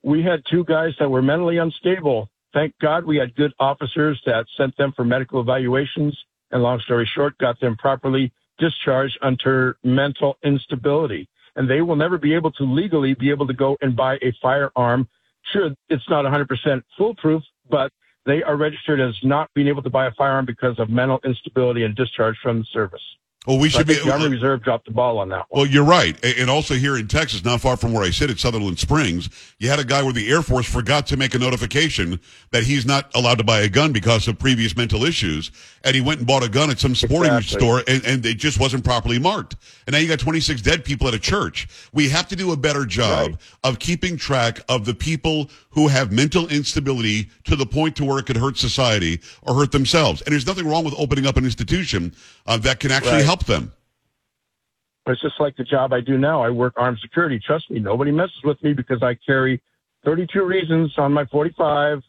we 0.04 0.22
had 0.24 0.44
two 0.50 0.64
guys 0.66 0.94
that 1.00 1.10
were 1.10 1.22
mentally 1.22 1.58
unstable. 1.58 2.30
Thank 2.54 2.74
God 2.80 3.06
we 3.06 3.18
had 3.18 3.36
good 3.36 3.54
officers 3.60 4.22
that 4.26 4.46
sent 4.56 4.78
them 4.78 4.94
for 4.96 5.04
medical 5.04 5.42
evaluations. 5.42 6.18
And 6.52 6.62
long 6.62 6.80
story 6.82 7.10
short, 7.16 7.38
got 7.40 7.60
them 7.60 7.76
properly 7.76 8.32
discharged 8.58 9.18
under 9.22 9.78
mental 9.84 10.38
instability. 10.44 11.28
And 11.56 11.70
they 11.70 11.82
will 11.82 11.96
never 11.96 12.18
be 12.18 12.34
able 12.34 12.52
to 12.54 12.64
legally 12.64 13.14
be 13.14 13.30
able 13.30 13.48
to 13.48 13.54
go 13.54 13.78
and 13.82 13.96
buy 13.96 14.16
a 14.16 14.34
firearm. 14.42 15.08
Sure, 15.52 15.72
it's 15.90 16.10
not 16.10 16.26
100% 16.26 16.82
foolproof, 16.98 17.44
but 17.70 17.92
they 18.26 18.42
are 18.42 18.56
registered 18.56 19.00
as 19.00 19.14
not 19.24 19.50
being 19.54 19.68
able 19.68 19.84
to 19.84 19.90
buy 19.90 20.08
a 20.08 20.12
firearm 20.12 20.46
because 20.46 20.80
of 20.80 20.90
mental 20.90 21.20
instability 21.26 21.84
and 21.84 21.96
discharge 21.96 22.36
from 22.42 22.60
the 22.60 22.66
service. 22.72 23.02
Well, 23.46 23.60
we 23.60 23.70
So 23.70 23.80
should 23.80 23.88
be. 23.88 23.96
the 23.96 24.10
Army 24.12 24.30
Reserve 24.30 24.64
dropped 24.64 24.86
the 24.86 24.92
ball 24.94 25.18
on 25.18 25.28
that 25.30 25.46
one. 25.50 25.62
Well, 25.62 25.66
you're 25.66 25.84
right. 25.84 26.18
And 26.24 26.50
also 26.50 26.76
here 26.76 26.96
in 26.98 27.08
Texas, 27.10 27.44
not 27.44 27.60
far 27.60 27.76
from 27.76 27.92
where 27.92 28.04
I 28.04 28.10
sit 28.10 28.30
at 28.30 28.40
Sutherland 28.40 28.80
Springs, 28.80 29.30
you 29.60 29.68
had 29.70 29.80
a 29.80 29.84
guy 29.84 30.02
where 30.02 30.14
the 30.14 30.30
Air 30.32 30.42
Force 30.42 30.66
forgot 30.66 31.08
to 31.08 31.18
make 31.18 31.36
a 31.36 31.40
notification 31.40 32.22
that 32.52 32.64
he's 32.64 32.86
not 32.86 33.12
allowed 33.16 33.40
to 33.40 33.44
buy 33.44 33.60
a 33.60 33.68
gun 33.70 33.92
because 33.92 34.30
of 34.30 34.40
previous 34.40 34.78
mental 34.78 35.04
issues. 35.04 35.52
And 35.84 35.94
he 35.94 36.00
went 36.02 36.20
and 36.20 36.28
bought 36.28 36.44
a 36.44 36.48
gun 36.50 36.70
at 36.70 36.80
some 36.80 36.96
sporting 36.96 37.34
Exactly. 37.34 37.60
store 37.60 37.84
and, 37.86 38.06
and 38.06 38.26
it 38.26 38.38
just 38.38 38.60
wasn't 38.62 38.86
properly 38.86 39.20
marked. 39.20 39.58
And 39.88 39.94
now 39.94 40.00
you 40.00 40.08
got 40.08 40.20
26 40.20 40.62
dead 40.62 40.86
people 40.86 41.10
at 41.10 41.14
a 41.14 41.20
church. 41.20 41.68
We 41.92 42.08
have 42.10 42.30
to 42.30 42.38
do 42.38 42.54
a 42.54 42.58
better 42.58 42.86
job 42.86 43.32
Right. 43.32 43.38
of 43.66 43.80
keeping 43.80 44.16
track 44.16 44.62
of 44.70 44.86
the 44.86 44.94
people 44.94 45.50
who 45.72 45.90
have 45.90 46.14
mental 46.14 46.48
instability 46.48 47.30
to 47.44 47.58
the 47.58 47.66
point 47.66 47.98
to 47.98 48.06
where 48.06 48.20
it 48.20 48.26
could 48.26 48.38
hurt 48.38 48.58
society 48.58 49.20
or 49.42 49.54
hurt 49.56 49.74
themselves. 49.74 50.22
And 50.22 50.32
there's 50.32 50.48
nothing 50.48 50.66
wrong 50.68 50.86
with 50.86 50.94
opening 50.98 51.26
up 51.26 51.36
an 51.36 51.44
institution 51.44 52.14
uh, 52.46 52.56
that 52.58 52.80
can 52.80 52.92
actually 52.92 53.14
Right. 53.14 53.26
help 53.26 53.33
them. 53.42 53.72
It's 55.08 55.22
just 55.22 55.40
like 55.40 55.58
the 55.58 55.64
job 55.64 55.92
I 55.92 56.00
do 56.00 56.18
now. 56.18 56.42
I 56.42 56.50
work 56.50 56.74
armed 56.78 57.00
security. 57.02 57.40
Trust 57.46 57.70
me, 57.70 57.80
nobody 57.80 58.12
messes 58.12 58.42
with 58.44 58.62
me 58.64 58.74
because 58.74 59.04
I 59.04 59.16
carry 59.26 59.62
32 60.06 60.44
reasons 60.46 60.94
on 60.98 61.12
my 61.12 61.26
45 61.26 62.02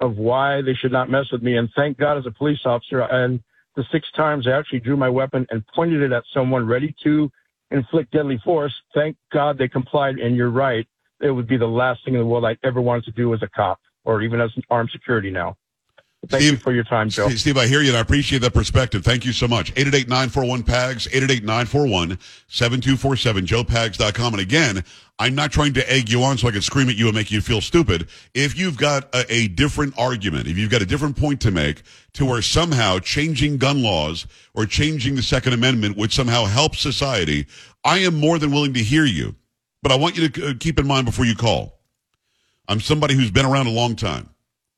of 0.00 0.16
why 0.16 0.60
they 0.60 0.74
should 0.74 0.92
not 0.92 1.08
mess 1.08 1.26
with 1.32 1.42
me. 1.42 1.56
And 1.56 1.70
thank 1.76 1.96
God, 1.96 2.18
as 2.18 2.26
a 2.26 2.30
police 2.30 2.60
officer, 2.64 3.00
and 3.00 3.40
the 3.76 3.84
six 3.90 4.06
times 4.16 4.46
I 4.46 4.50
actually 4.50 4.80
drew 4.80 4.96
my 4.96 5.08
weapon 5.08 5.46
and 5.50 5.66
pointed 5.68 6.02
it 6.02 6.12
at 6.12 6.24
someone 6.34 6.66
ready 6.66 6.94
to 7.04 7.30
inflict 7.70 8.12
deadly 8.12 8.38
force, 8.44 8.74
thank 8.94 9.16
God 9.32 9.56
they 9.56 9.68
complied. 9.68 10.16
And 10.18 10.36
you're 10.36 10.50
right. 10.50 10.86
It 11.20 11.30
would 11.30 11.46
be 11.46 11.56
the 11.56 11.66
last 11.66 12.04
thing 12.04 12.14
in 12.14 12.20
the 12.20 12.26
world 12.26 12.44
I 12.44 12.56
ever 12.64 12.80
wanted 12.80 13.04
to 13.04 13.12
do 13.12 13.32
as 13.32 13.42
a 13.42 13.48
cop. 13.48 13.78
or 14.04 14.20
even 14.20 14.40
as 14.40 14.50
an 14.56 14.62
armed 14.68 14.90
security 14.90 15.30
now. 15.30 15.56
Thank 16.28 16.42
Steve- 16.42 16.52
you 16.52 16.58
for 16.58 16.72
your 16.72 16.84
time, 16.84 17.08
Joe. 17.08 17.28
Steve, 17.30 17.56
I 17.56 17.66
hear 17.66 17.80
you 17.82 17.88
and 17.88 17.96
I 17.96 18.00
appreciate 18.00 18.42
that 18.42 18.54
perspective. 18.54 19.04
Thank 19.04 19.24
you 19.24 19.32
so 19.32 19.48
much. 19.48 19.74
888-941-PAGS, 19.74 21.08
888-941-7247, 21.08 22.16
joepags.com. 23.46 24.34
And 24.34 24.40
again, 24.40 24.84
I'm 25.18 25.34
not 25.34 25.50
trying 25.50 25.72
to 25.74 25.92
egg 25.92 26.08
you 26.08 26.22
on 26.22 26.38
so 26.38 26.46
I 26.46 26.52
can 26.52 26.62
scream 26.62 26.88
at 26.88 26.94
you 26.94 27.06
and 27.06 27.14
make 27.16 27.32
you 27.32 27.40
feel 27.40 27.60
stupid. 27.60 28.08
If 28.34 28.56
you've 28.56 28.76
got 28.76 29.12
a, 29.14 29.24
a 29.32 29.48
different 29.48 29.98
argument, 29.98 30.46
if 30.46 30.56
you've 30.56 30.70
got 30.70 30.80
a 30.80 30.86
different 30.86 31.16
point 31.16 31.40
to 31.40 31.50
make 31.50 31.82
to 32.12 32.24
where 32.24 32.40
somehow 32.40 33.00
changing 33.00 33.56
gun 33.58 33.82
laws 33.82 34.26
or 34.54 34.64
changing 34.64 35.16
the 35.16 35.22
Second 35.22 35.54
Amendment 35.54 35.96
would 35.96 36.12
somehow 36.12 36.44
help 36.44 36.76
society, 36.76 37.46
I 37.84 37.98
am 37.98 38.14
more 38.14 38.38
than 38.38 38.52
willing 38.52 38.74
to 38.74 38.82
hear 38.82 39.04
you. 39.04 39.34
But 39.82 39.90
I 39.90 39.96
want 39.96 40.16
you 40.16 40.28
to 40.28 40.50
uh, 40.50 40.54
keep 40.60 40.78
in 40.78 40.86
mind 40.86 41.06
before 41.06 41.24
you 41.24 41.34
call. 41.34 41.80
I'm 42.68 42.80
somebody 42.80 43.14
who's 43.14 43.32
been 43.32 43.44
around 43.44 43.66
a 43.66 43.72
long 43.72 43.96
time. 43.96 44.28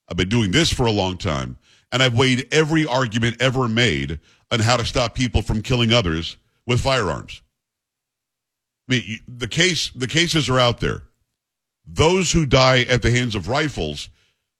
I've 0.08 0.16
been 0.16 0.28
doing 0.28 0.50
this 0.50 0.72
for 0.72 0.86
a 0.86 0.92
long 0.92 1.16
time, 1.16 1.56
and 1.92 2.02
I've 2.02 2.16
weighed 2.16 2.48
every 2.52 2.86
argument 2.86 3.40
ever 3.40 3.68
made 3.68 4.20
on 4.50 4.60
how 4.60 4.76
to 4.76 4.84
stop 4.84 5.14
people 5.14 5.42
from 5.42 5.62
killing 5.62 5.92
others 5.92 6.36
with 6.66 6.80
firearms. 6.80 7.42
I 8.88 8.94
mean, 8.94 9.20
the 9.26 9.48
case, 9.48 9.90
the 9.90 10.06
cases 10.06 10.48
are 10.48 10.60
out 10.60 10.80
there. 10.80 11.02
Those 11.86 12.32
who 12.32 12.46
die 12.46 12.82
at 12.82 13.02
the 13.02 13.10
hands 13.10 13.34
of 13.34 13.48
rifles, 13.48 14.08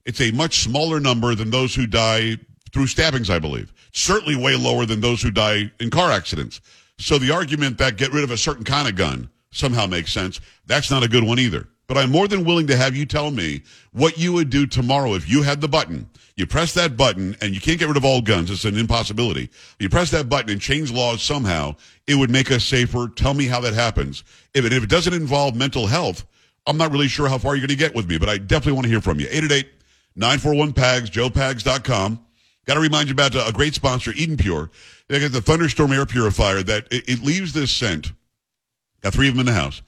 it's 0.04 0.20
a 0.20 0.30
much 0.30 0.60
smaller 0.60 1.00
number 1.00 1.34
than 1.34 1.50
those 1.50 1.74
who 1.74 1.86
die 1.86 2.38
through 2.72 2.86
stabbings, 2.86 3.30
I 3.30 3.38
believe. 3.38 3.72
Certainly 3.92 4.36
way 4.36 4.56
lower 4.56 4.86
than 4.86 5.00
those 5.00 5.22
who 5.22 5.30
die 5.30 5.70
in 5.78 5.90
car 5.90 6.10
accidents. 6.10 6.60
So 6.98 7.18
the 7.18 7.32
argument 7.32 7.78
that 7.78 7.96
get 7.96 8.12
rid 8.12 8.24
of 8.24 8.30
a 8.30 8.36
certain 8.36 8.64
kind 8.64 8.88
of 8.88 8.96
gun 8.96 9.30
somehow 9.50 9.86
makes 9.86 10.12
sense, 10.12 10.40
that's 10.66 10.90
not 10.90 11.02
a 11.02 11.08
good 11.08 11.24
one 11.24 11.38
either. 11.38 11.68
But 11.86 11.98
I'm 11.98 12.10
more 12.10 12.28
than 12.28 12.44
willing 12.44 12.66
to 12.68 12.76
have 12.76 12.96
you 12.96 13.04
tell 13.04 13.30
me 13.30 13.62
what 13.92 14.16
you 14.18 14.32
would 14.32 14.48
do 14.50 14.66
tomorrow 14.66 15.14
if 15.14 15.28
you 15.28 15.42
had 15.42 15.60
the 15.60 15.68
button. 15.68 16.08
You 16.36 16.46
press 16.46 16.72
that 16.74 16.96
button 16.96 17.36
and 17.40 17.54
you 17.54 17.60
can't 17.60 17.78
get 17.78 17.88
rid 17.88 17.96
of 17.96 18.04
all 18.04 18.20
guns. 18.20 18.50
It's 18.50 18.64
an 18.64 18.76
impossibility. 18.76 19.50
You 19.78 19.88
press 19.88 20.10
that 20.10 20.28
button 20.28 20.50
and 20.50 20.60
change 20.60 20.90
laws 20.90 21.22
somehow. 21.22 21.76
It 22.06 22.16
would 22.16 22.30
make 22.30 22.50
us 22.50 22.64
safer. 22.64 23.08
Tell 23.08 23.34
me 23.34 23.46
how 23.46 23.60
that 23.60 23.74
happens. 23.74 24.24
If 24.54 24.64
it, 24.64 24.72
if 24.72 24.82
it 24.82 24.90
doesn't 24.90 25.14
involve 25.14 25.54
mental 25.54 25.86
health, 25.86 26.24
I'm 26.66 26.76
not 26.76 26.90
really 26.90 27.08
sure 27.08 27.28
how 27.28 27.38
far 27.38 27.54
you're 27.54 27.66
going 27.66 27.68
to 27.68 27.76
get 27.76 27.94
with 27.94 28.08
me, 28.08 28.18
but 28.18 28.28
I 28.28 28.38
definitely 28.38 28.72
want 28.72 28.84
to 28.86 28.90
hear 28.90 29.02
from 29.02 29.20
you. 29.20 29.26
888-941-PAGS, 30.16 31.10
joepags.com. 31.10 32.20
Got 32.66 32.74
to 32.74 32.80
remind 32.80 33.08
you 33.08 33.12
about 33.12 33.34
a 33.34 33.52
great 33.52 33.74
sponsor, 33.74 34.12
Eden 34.16 34.38
Pure. 34.38 34.70
They 35.08 35.20
got 35.20 35.32
the 35.32 35.42
Thunderstorm 35.42 35.92
air 35.92 36.06
purifier 36.06 36.62
that 36.62 36.88
it, 36.90 37.08
it 37.08 37.22
leaves 37.22 37.52
this 37.52 37.70
scent. 37.70 38.12
Got 39.02 39.12
three 39.12 39.28
of 39.28 39.34
them 39.34 39.40
in 39.40 39.46
the 39.46 39.52
house. 39.52 39.82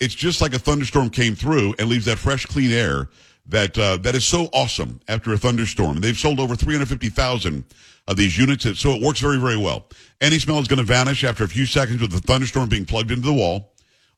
It's 0.00 0.14
just 0.14 0.40
like 0.40 0.54
a 0.54 0.58
thunderstorm 0.58 1.10
came 1.10 1.34
through 1.34 1.74
and 1.78 1.88
leaves 1.88 2.06
that 2.06 2.18
fresh, 2.18 2.46
clean 2.46 2.72
air 2.72 3.08
that 3.46 3.78
uh, 3.78 3.98
that 3.98 4.14
is 4.14 4.24
so 4.24 4.48
awesome 4.52 5.00
after 5.08 5.32
a 5.32 5.38
thunderstorm. 5.38 6.00
They've 6.00 6.16
sold 6.16 6.40
over 6.40 6.56
350,000 6.56 7.64
of 8.08 8.16
these 8.16 8.38
units, 8.38 8.64
so 8.78 8.90
it 8.92 9.02
works 9.02 9.20
very, 9.20 9.38
very 9.38 9.56
well. 9.56 9.86
Any 10.20 10.38
smell 10.38 10.58
is 10.58 10.68
going 10.68 10.78
to 10.78 10.84
vanish 10.84 11.22
after 11.22 11.44
a 11.44 11.48
few 11.48 11.66
seconds 11.66 12.00
with 12.00 12.12
the 12.12 12.20
thunderstorm 12.20 12.68
being 12.68 12.86
plugged 12.86 13.10
into 13.10 13.26
the 13.26 13.32
wall. 13.32 13.72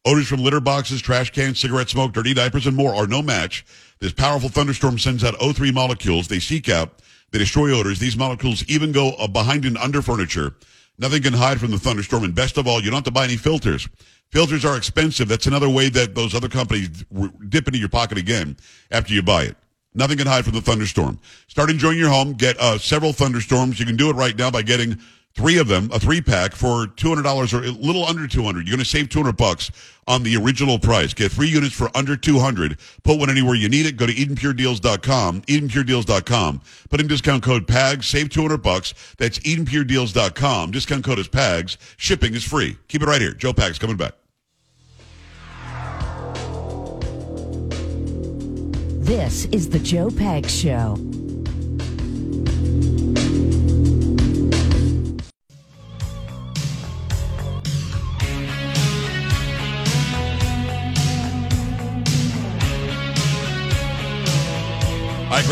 Odors 0.05 0.29
from 0.29 0.43
litter 0.43 0.61
boxes, 0.61 1.01
trash 1.01 1.31
cans, 1.31 1.61
cigarette 1.61 1.89
smoke, 1.89 2.13
dirty 2.13 2.35
diapers, 2.35 2.67
and 2.67 2.77
more 2.77 2.95
are 2.95 3.07
no 3.07 3.23
match. 3.23 3.65
This 4.01 4.13
powerful 4.13 4.49
thunderstorm 4.49 4.99
sends 4.99 5.23
out 5.23 5.35
O3 5.35 5.73
molecules. 5.73 6.29
They 6.29 6.41
seek 6.41 6.69
out, 6.69 7.01
they 7.31 7.39
destroy 7.39 7.71
odors. 7.73 7.99
These 7.99 8.17
molecules 8.17 8.65
even 8.69 8.93
go 8.93 9.15
behind 9.29 9.65
and 9.65 9.79
under 9.79 10.03
furniture. 10.03 10.55
Nothing 11.03 11.23
can 11.23 11.33
hide 11.33 11.59
from 11.59 11.73
the 11.73 11.81
thunderstorm. 11.81 12.23
And 12.23 12.33
best 12.33 12.57
of 12.59 12.69
all, 12.69 12.81
you 12.81 12.87
don't 12.87 12.99
have 12.99 13.05
to 13.05 13.11
buy 13.11 13.25
any 13.25 13.37
filters. 13.37 13.89
Filters 14.31 14.65
are 14.65 14.77
expensive. 14.77 15.27
That's 15.27 15.49
another 15.49 15.69
way 15.69 15.89
that 15.89 16.15
those 16.15 16.33
other 16.33 16.49
companies 16.49 17.05
dip 17.49 17.67
into 17.67 17.81
your 17.81 17.89
pocket 17.89 18.19
again 18.19 18.57
after 18.93 19.13
you 19.13 19.21
buy 19.21 19.43
it. 19.43 19.57
Nothing 19.95 20.19
can 20.19 20.29
hide 20.29 20.45
from 20.45 20.55
the 20.55 20.61
thunderstorm. 20.61 21.19
Start 21.49 21.71
enjoying 21.71 21.99
your 21.99 22.09
home. 22.09 22.35
Get 22.35 22.57
uh, 22.61 22.79
several 22.79 23.13
thunderstorms. 23.13 23.81
You 23.81 23.85
can 23.85 23.97
do 23.97 24.11
it 24.11 24.13
right 24.15 24.39
now 24.39 24.53
by 24.53 24.63
getting 24.63 25.01
three 25.35 25.59
of 25.59 25.69
them, 25.69 25.91
a 25.93 25.99
three 25.99 26.21
pack 26.21 26.55
for 26.55 26.87
$200 26.87 27.53
or 27.53 27.65
a 27.65 27.71
little 27.71 28.05
under 28.05 28.27
200. 28.27 28.67
You're 28.67 28.77
going 28.77 28.85
to 28.85 28.85
save 28.85 29.09
200 29.09 29.37
bucks 29.37 29.71
on 30.07 30.23
the 30.23 30.37
original 30.37 30.79
price. 30.79 31.15
Get 31.15 31.33
three 31.33 31.49
units 31.49 31.75
for 31.75 31.89
under 31.97 32.17
200. 32.17 32.79
Put 33.03 33.19
one 33.19 33.31
anywhere 33.31 33.55
you 33.55 33.69
need 33.69 33.87
it. 33.87 33.97
Go 33.97 34.07
to 34.07 34.13
EdenPureDeals.com, 34.13 35.43
EdenPureDeals.com. 35.43 36.61
Put 36.91 37.01
in 37.01 37.07
discount 37.07 37.43
code 37.43 37.67
PAGS, 37.67 38.07
save 38.07 38.31
200 38.31 38.59
bucks. 38.59 38.95
That's 39.19 39.39
EdenPureDeals.com. 39.41 40.71
Discount 40.71 41.05
code 41.05 41.19
is 41.19 41.29
PAGS. 41.29 41.79
Shipping 41.97 42.35
is 42.35 42.45
free. 42.45 42.77
Keep 42.89 43.03
it 43.03 43.07
right 43.07 43.21
here. 43.21 43.33
Joe 43.33 43.53
Pags 43.53 43.79
coming 43.79 43.97
back. 43.97 44.15
This 49.03 49.47
is 49.47 49.69
the 49.69 49.79
Joe 49.79 50.11
Pag 50.11 50.49
Show. 50.49 50.97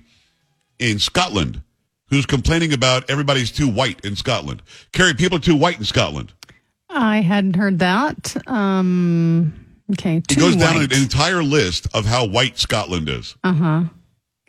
in 0.80 0.98
Scotland, 0.98 1.62
who's 2.10 2.26
complaining 2.26 2.72
about 2.72 3.10
everybody's 3.10 3.52
too 3.52 3.68
white 3.68 4.00
in 4.06 4.16
Scotland. 4.16 4.62
Carrie, 4.94 5.14
people 5.14 5.40
are 5.40 5.42
too 5.42 5.58
white 5.58 5.78
in 5.78 5.84
Scotland. 5.84 6.32
I 6.96 7.22
hadn't 7.22 7.56
heard 7.56 7.80
that. 7.80 8.36
Um, 8.48 9.54
okay. 9.94 10.18
It 10.18 10.38
goes 10.40 10.56
down 10.56 10.78
an 10.78 10.94
entire 10.94 11.44
list 11.44 11.88
of 11.94 12.06
how 12.06 12.26
white 12.28 12.58
Scotland 12.58 13.10
is. 13.10 13.36
Uh 13.44 13.54
huh. 13.54 13.84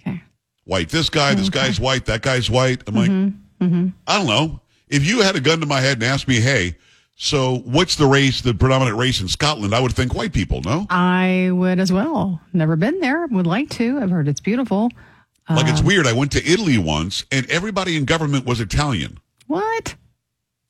Okay. 0.01 0.23
White. 0.65 0.89
This 0.91 1.09
guy, 1.11 1.35
this 1.35 1.49
guy's 1.51 1.81
white, 1.81 2.05
that 2.07 2.23
guy's 2.23 2.51
white. 2.51 2.83
I'm 2.87 2.95
like, 2.95 3.11
Mm-hmm. 3.11 3.89
I 4.07 4.19
don't 4.19 4.27
know. 4.27 4.61
If 4.89 5.07
you 5.07 5.23
had 5.23 5.37
a 5.37 5.41
gun 5.41 5.61
to 5.61 5.67
my 5.67 5.81
head 5.81 5.97
and 5.97 6.03
asked 6.05 6.29
me, 6.29 6.39
hey, 6.41 6.77
so 7.15 7.59
what's 7.65 7.97
the 7.97 8.07
race, 8.07 8.43
the 8.43 8.53
predominant 8.53 8.99
race 8.99 9.21
in 9.23 9.29
Scotland? 9.29 9.75
I 9.75 9.81
would 9.81 9.93
think 9.95 10.15
white 10.15 10.35
people, 10.35 10.61
no? 10.61 10.87
I 10.91 11.49
would 11.53 11.79
as 11.79 11.91
well. 11.91 12.41
Never 12.53 12.77
been 12.77 13.01
there. 13.01 13.27
Would 13.29 13.47
like 13.47 13.71
to. 13.71 13.99
I've 14.01 14.11
heard 14.11 14.29
it's 14.29 14.41
beautiful. 14.41 14.91
Like 15.49 15.67
it's 15.69 15.83
weird. 15.83 16.07
I 16.07 16.13
went 16.13 16.33
to 16.33 16.45
Italy 16.47 16.77
once 16.79 17.25
and 17.31 17.49
everybody 17.51 17.97
in 17.97 18.05
government 18.05 18.45
was 18.47 18.61
Italian. 18.61 19.19
What? 19.47 19.95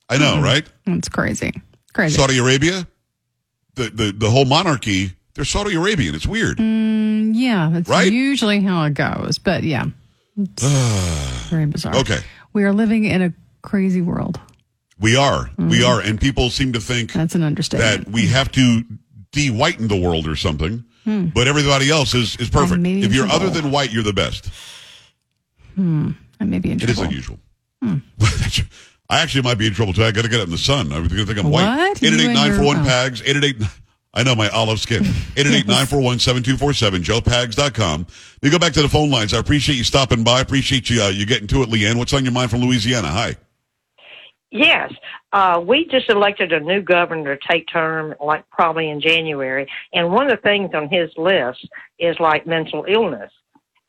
I 0.09 0.17
know, 0.17 0.41
right? 0.41 0.65
That's 0.85 1.09
crazy. 1.09 1.51
Crazy. 1.93 2.17
Saudi 2.17 2.37
Arabia, 2.37 2.87
the, 3.75 3.89
the, 3.89 4.11
the 4.15 4.29
whole 4.29 4.45
monarchy, 4.45 5.11
they're 5.33 5.45
Saudi 5.45 5.75
Arabian. 5.75 6.13
It's 6.15 6.27
weird. 6.27 6.57
Mm, 6.57 7.31
yeah, 7.33 7.69
that's 7.71 7.89
Right? 7.89 8.11
usually 8.11 8.61
how 8.61 8.83
it 8.85 8.93
goes. 8.93 9.37
But 9.39 9.63
yeah, 9.63 9.85
it's 10.37 10.63
very 11.49 11.65
bizarre. 11.65 11.95
Okay. 11.97 12.19
We 12.53 12.63
are 12.63 12.73
living 12.73 13.05
in 13.05 13.21
a 13.21 13.33
crazy 13.61 14.01
world. 14.01 14.39
We 14.99 15.15
are. 15.17 15.49
We 15.57 15.63
Mm-hmm. 15.79 15.85
are. 15.85 15.99
And 16.01 16.21
people 16.21 16.49
seem 16.49 16.71
to 16.73 16.79
think 16.79 17.11
That's 17.13 17.35
an 17.35 17.43
understatement. 17.43 18.05
that 18.05 18.11
we 18.13 18.27
have 18.27 18.51
to 18.53 18.83
de-whiten 19.31 19.87
the 19.89 19.99
world 19.99 20.27
or 20.27 20.35
something. 20.35 20.83
But 21.07 21.47
everybody 21.47 21.91
else 21.91 22.15
is, 22.15 22.35
is 22.37 22.49
perfect. 22.49 22.79
Hmm. 22.79 22.85
If 23.03 23.13
you're 23.13 23.27
other 23.27 23.49
than 23.51 23.69
white, 23.69 23.91
you're 23.91 24.01
the 24.01 24.11
best. 24.13 24.49
Hmm. 25.75 26.11
I 26.39 26.45
may 26.45 26.57
be 26.57 26.71
in 26.71 26.81
It 26.81 26.89
is 26.89 26.97
unusual. 26.99 27.37
I 29.09 29.21
actually 29.21 29.43
might 29.43 29.57
be 29.57 29.67
in 29.67 29.73
trouble 29.73 29.93
too. 29.93 30.03
I 30.03 30.11
got 30.11 30.23
to 30.23 30.29
get 30.29 30.39
it 30.39 30.43
in 30.43 30.49
the 30.51 30.57
sun. 30.57 30.91
I'm 30.91 31.07
going 31.07 31.09
to 31.09 31.25
think 31.25 31.39
I'm 31.39 31.51
white. 31.51 31.65
What? 31.65 32.01
You 32.01 32.07
888 32.09 32.25
and 32.25 32.35
your- 32.35 32.63
941 32.65 32.77
oh. 32.77 32.89
PAGS. 32.89 33.21
888 33.21 33.69
I 34.15 34.23
know 34.23 34.33
my 34.33 34.47
olive 34.49 34.79
skin. 34.79 35.03
888 35.35 35.67
941 35.67 36.19
7247, 36.19 37.03
joepags.com. 37.03 38.07
We 38.41 38.49
go 38.49 38.57
back 38.57 38.73
to 38.73 38.81
the 38.81 38.89
phone 38.89 39.11
lines. 39.11 39.33
I 39.33 39.39
appreciate 39.39 39.75
you 39.75 39.83
stopping 39.83 40.23
by. 40.23 40.37
I 40.37 40.41
appreciate 40.41 40.89
you, 40.89 41.01
uh, 41.01 41.09
you 41.09 41.25
getting 41.25 41.47
to 41.47 41.61
it, 41.63 41.69
Leanne. 41.69 41.97
What's 41.97 42.13
on 42.13 42.23
your 42.23 42.31
mind 42.31 42.49
from 42.49 42.61
Louisiana? 42.61 43.09
Hi. 43.09 43.35
Yes, 44.51 44.93
uh, 45.33 45.61
we 45.65 45.85
just 45.91 46.09
elected 46.09 46.53
a 46.53 46.61
new 46.61 46.81
governor 46.81 47.35
to 47.35 47.47
take 47.49 47.67
term, 47.67 48.15
like 48.23 48.49
probably 48.49 48.89
in 48.89 49.01
January. 49.01 49.67
And 49.91 50.13
one 50.13 50.29
of 50.29 50.31
the 50.31 50.41
things 50.41 50.69
on 50.73 50.87
his 50.89 51.09
list 51.17 51.67
is 51.99 52.17
like 52.21 52.47
mental 52.47 52.85
illness. 52.87 53.31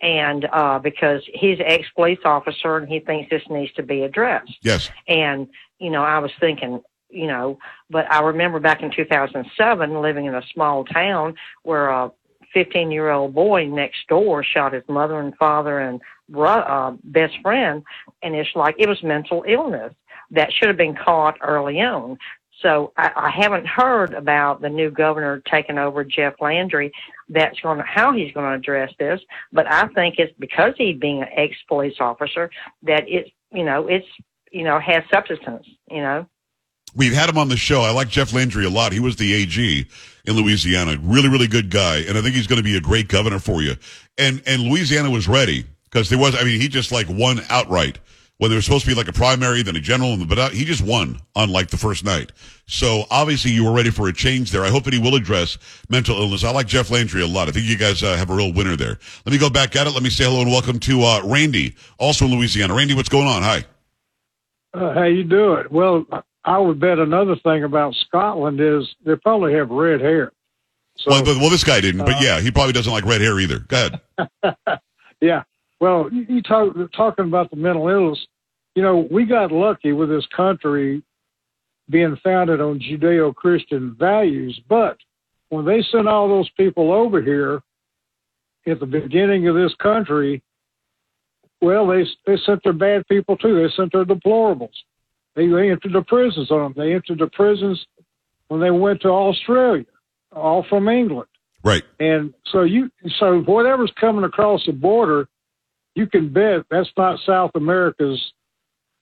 And 0.00 0.46
uh, 0.52 0.78
because 0.78 1.22
he's 1.32 1.58
ex 1.64 1.86
police 1.94 2.18
officer 2.24 2.76
and 2.76 2.88
he 2.88 3.00
thinks 3.00 3.30
this 3.30 3.42
needs 3.48 3.72
to 3.74 3.82
be 3.82 4.02
addressed. 4.02 4.56
Yes. 4.62 4.90
And 5.08 5.48
you 5.78 5.90
know, 5.90 6.02
I 6.02 6.18
was 6.18 6.30
thinking, 6.40 6.80
you 7.10 7.26
know, 7.26 7.58
but 7.90 8.10
I 8.10 8.20
remember 8.20 8.60
back 8.60 8.82
in 8.82 8.90
2007 8.90 10.00
living 10.00 10.26
in 10.26 10.34
a 10.34 10.42
small 10.52 10.84
town 10.84 11.34
where 11.62 11.88
a 11.88 12.10
15 12.52 12.90
year 12.90 13.10
old 13.10 13.34
boy 13.34 13.66
next 13.66 14.06
door 14.08 14.42
shot 14.42 14.72
his 14.72 14.84
mother 14.88 15.20
and 15.20 15.36
father 15.36 15.78
and 15.80 16.00
bro- 16.28 16.46
uh, 16.46 16.96
best 17.04 17.34
friend, 17.42 17.82
and 18.22 18.34
it's 18.34 18.50
like 18.54 18.76
it 18.78 18.88
was 18.88 19.02
mental 19.02 19.44
illness 19.46 19.92
that 20.30 20.52
should 20.52 20.68
have 20.68 20.76
been 20.76 20.96
caught 20.96 21.36
early 21.40 21.80
on. 21.80 22.18
So 22.62 22.92
I, 22.96 23.10
I 23.14 23.30
haven't 23.30 23.66
heard 23.66 24.14
about 24.14 24.62
the 24.62 24.68
new 24.68 24.90
governor 24.90 25.42
taking 25.50 25.78
over, 25.78 26.04
Jeff 26.04 26.34
Landry. 26.40 26.92
That's 27.28 27.58
going 27.60 27.78
to 27.78 27.84
how 27.84 28.12
he's 28.12 28.32
going 28.32 28.46
to 28.46 28.56
address 28.56 28.92
this. 28.98 29.20
But 29.52 29.70
I 29.70 29.88
think 29.88 30.16
it's 30.18 30.32
because 30.38 30.74
he's 30.78 30.98
being 30.98 31.22
an 31.22 31.28
ex 31.36 31.54
police 31.68 31.96
officer 32.00 32.50
that 32.82 33.04
it's 33.08 33.30
you 33.52 33.64
know 33.64 33.86
it's 33.88 34.06
you 34.50 34.64
know 34.64 34.78
has 34.80 35.02
substance. 35.12 35.66
You 35.90 36.02
know. 36.02 36.26
We've 36.94 37.12
had 37.12 37.28
him 37.28 37.36
on 37.36 37.48
the 37.48 37.58
show. 37.58 37.82
I 37.82 37.90
like 37.90 38.08
Jeff 38.08 38.32
Landry 38.32 38.64
a 38.64 38.70
lot. 38.70 38.92
He 38.92 39.00
was 39.00 39.16
the 39.16 39.34
AG 39.34 39.86
in 40.24 40.34
Louisiana. 40.34 40.96
Really, 41.02 41.28
really 41.28 41.46
good 41.46 41.70
guy. 41.70 41.98
And 41.98 42.16
I 42.16 42.22
think 42.22 42.34
he's 42.34 42.46
going 42.46 42.56
to 42.56 42.62
be 42.62 42.76
a 42.76 42.80
great 42.80 43.08
governor 43.08 43.38
for 43.38 43.60
you. 43.60 43.74
And, 44.16 44.42
and 44.46 44.62
Louisiana 44.62 45.10
was 45.10 45.28
ready 45.28 45.66
because 45.84 46.08
there 46.08 46.18
was, 46.18 46.34
I 46.34 46.44
mean, 46.44 46.58
he 46.58 46.68
just 46.68 46.92
like 46.92 47.06
won 47.10 47.40
outright 47.50 47.98
when 48.38 48.50
there 48.50 48.56
was 48.56 48.64
supposed 48.64 48.84
to 48.84 48.90
be 48.90 48.94
like 48.94 49.08
a 49.08 49.12
primary, 49.12 49.62
then 49.62 49.76
a 49.76 49.80
general, 49.80 50.16
but 50.26 50.52
he 50.52 50.64
just 50.64 50.82
won 50.82 51.18
on 51.34 51.50
like 51.50 51.68
the 51.68 51.76
first 51.76 52.04
night. 52.04 52.32
So 52.66 53.04
obviously 53.10 53.50
you 53.50 53.64
were 53.64 53.72
ready 53.72 53.90
for 53.90 54.08
a 54.08 54.12
change 54.12 54.50
there. 54.50 54.64
I 54.64 54.68
hope 54.68 54.84
that 54.84 54.92
he 54.92 55.00
will 55.00 55.14
address 55.14 55.56
mental 55.88 56.20
illness. 56.20 56.44
I 56.44 56.50
like 56.50 56.66
Jeff 56.66 56.90
Landry 56.90 57.22
a 57.22 57.26
lot. 57.26 57.48
I 57.48 57.52
think 57.52 57.66
you 57.66 57.78
guys 57.78 58.02
uh, 58.02 58.16
have 58.16 58.28
a 58.28 58.34
real 58.34 58.52
winner 58.52 58.76
there. 58.76 58.98
Let 59.24 59.32
me 59.32 59.38
go 59.38 59.48
back 59.48 59.74
at 59.76 59.86
it. 59.86 59.90
Let 59.90 60.02
me 60.02 60.10
say 60.10 60.24
hello 60.24 60.42
and 60.42 60.50
welcome 60.50 60.78
to 60.80 61.02
uh, 61.02 61.22
Randy, 61.24 61.76
also 61.98 62.26
in 62.26 62.32
Louisiana. 62.32 62.74
Randy, 62.74 62.94
what's 62.94 63.08
going 63.08 63.26
on? 63.26 63.42
Hi. 63.42 63.64
Uh, 64.74 64.92
how 64.92 65.04
you 65.04 65.24
doing? 65.24 65.64
Well, 65.70 66.04
I 66.44 66.58
would 66.58 66.78
bet 66.78 66.98
another 66.98 67.36
thing 67.36 67.64
about 67.64 67.94
Scotland 67.94 68.60
is 68.60 68.94
they 69.04 69.16
probably 69.16 69.54
have 69.54 69.70
red 69.70 70.00
hair. 70.00 70.32
So, 70.98 71.10
well, 71.10 71.24
but, 71.24 71.36
well, 71.38 71.50
this 71.50 71.64
guy 71.64 71.80
didn't, 71.80 72.04
but 72.04 72.16
uh, 72.16 72.20
yeah, 72.20 72.40
he 72.40 72.50
probably 72.50 72.72
doesn't 72.72 72.92
like 72.92 73.04
red 73.04 73.20
hair 73.20 73.38
either. 73.38 73.60
Go 73.60 73.90
ahead. 74.18 74.56
yeah. 75.20 75.42
Well, 75.80 76.08
you, 76.10 76.42
talk 76.42 76.74
talking 76.92 77.26
about 77.26 77.50
the 77.50 77.56
mental 77.56 77.88
illness. 77.88 78.24
You 78.74 78.82
know, 78.82 79.06
we 79.10 79.24
got 79.24 79.52
lucky 79.52 79.92
with 79.92 80.08
this 80.08 80.26
country 80.34 81.02
being 81.88 82.16
founded 82.22 82.60
on 82.60 82.80
Judeo-Christian 82.80 83.96
values, 83.98 84.60
but 84.68 84.96
when 85.50 85.64
they 85.64 85.82
sent 85.92 86.08
all 86.08 86.28
those 86.28 86.50
people 86.56 86.92
over 86.92 87.22
here 87.22 87.60
at 88.66 88.80
the 88.80 88.86
beginning 88.86 89.46
of 89.48 89.54
this 89.54 89.74
country, 89.80 90.42
well, 91.60 91.86
they 91.86 92.04
they 92.26 92.36
sent 92.44 92.62
their 92.64 92.72
bad 92.72 93.06
people 93.08 93.36
too. 93.36 93.54
They 93.54 93.72
sent 93.76 93.92
their 93.92 94.04
deplorables. 94.04 94.74
They, 95.34 95.46
they 95.46 95.70
entered 95.70 95.92
the 95.92 96.02
prisons 96.02 96.50
on 96.50 96.62
them. 96.62 96.74
They 96.76 96.94
entered 96.94 97.18
the 97.18 97.28
prisons 97.28 97.84
when 98.48 98.60
they 98.60 98.70
went 98.70 99.02
to 99.02 99.08
Australia, 99.08 99.84
all 100.32 100.64
from 100.68 100.88
England. 100.88 101.28
Right. 101.62 101.82
And 102.00 102.34
so 102.52 102.62
you, 102.62 102.90
so 103.18 103.40
whatever's 103.40 103.92
coming 104.00 104.24
across 104.24 104.64
the 104.66 104.72
border, 104.72 105.28
you 105.96 106.06
can 106.06 106.32
bet 106.32 106.66
that's 106.70 106.90
not 106.96 107.18
South 107.26 107.50
America's 107.54 108.22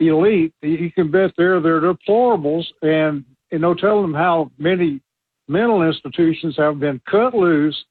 elite. 0.01 0.55
You 0.63 0.91
can 0.93 1.11
bet 1.11 1.33
they're 1.37 1.61
they're 1.61 1.81
deplorables, 1.81 2.65
and 2.81 3.25
you 3.51 3.59
know, 3.59 3.75
tell 3.75 4.01
them 4.01 4.15
how 4.15 4.51
many 4.59 5.01
mental 5.49 5.83
institutions 5.83 6.55
have 6.57 6.81
been 6.81 7.01
cut 7.11 7.35
loose 7.35 7.85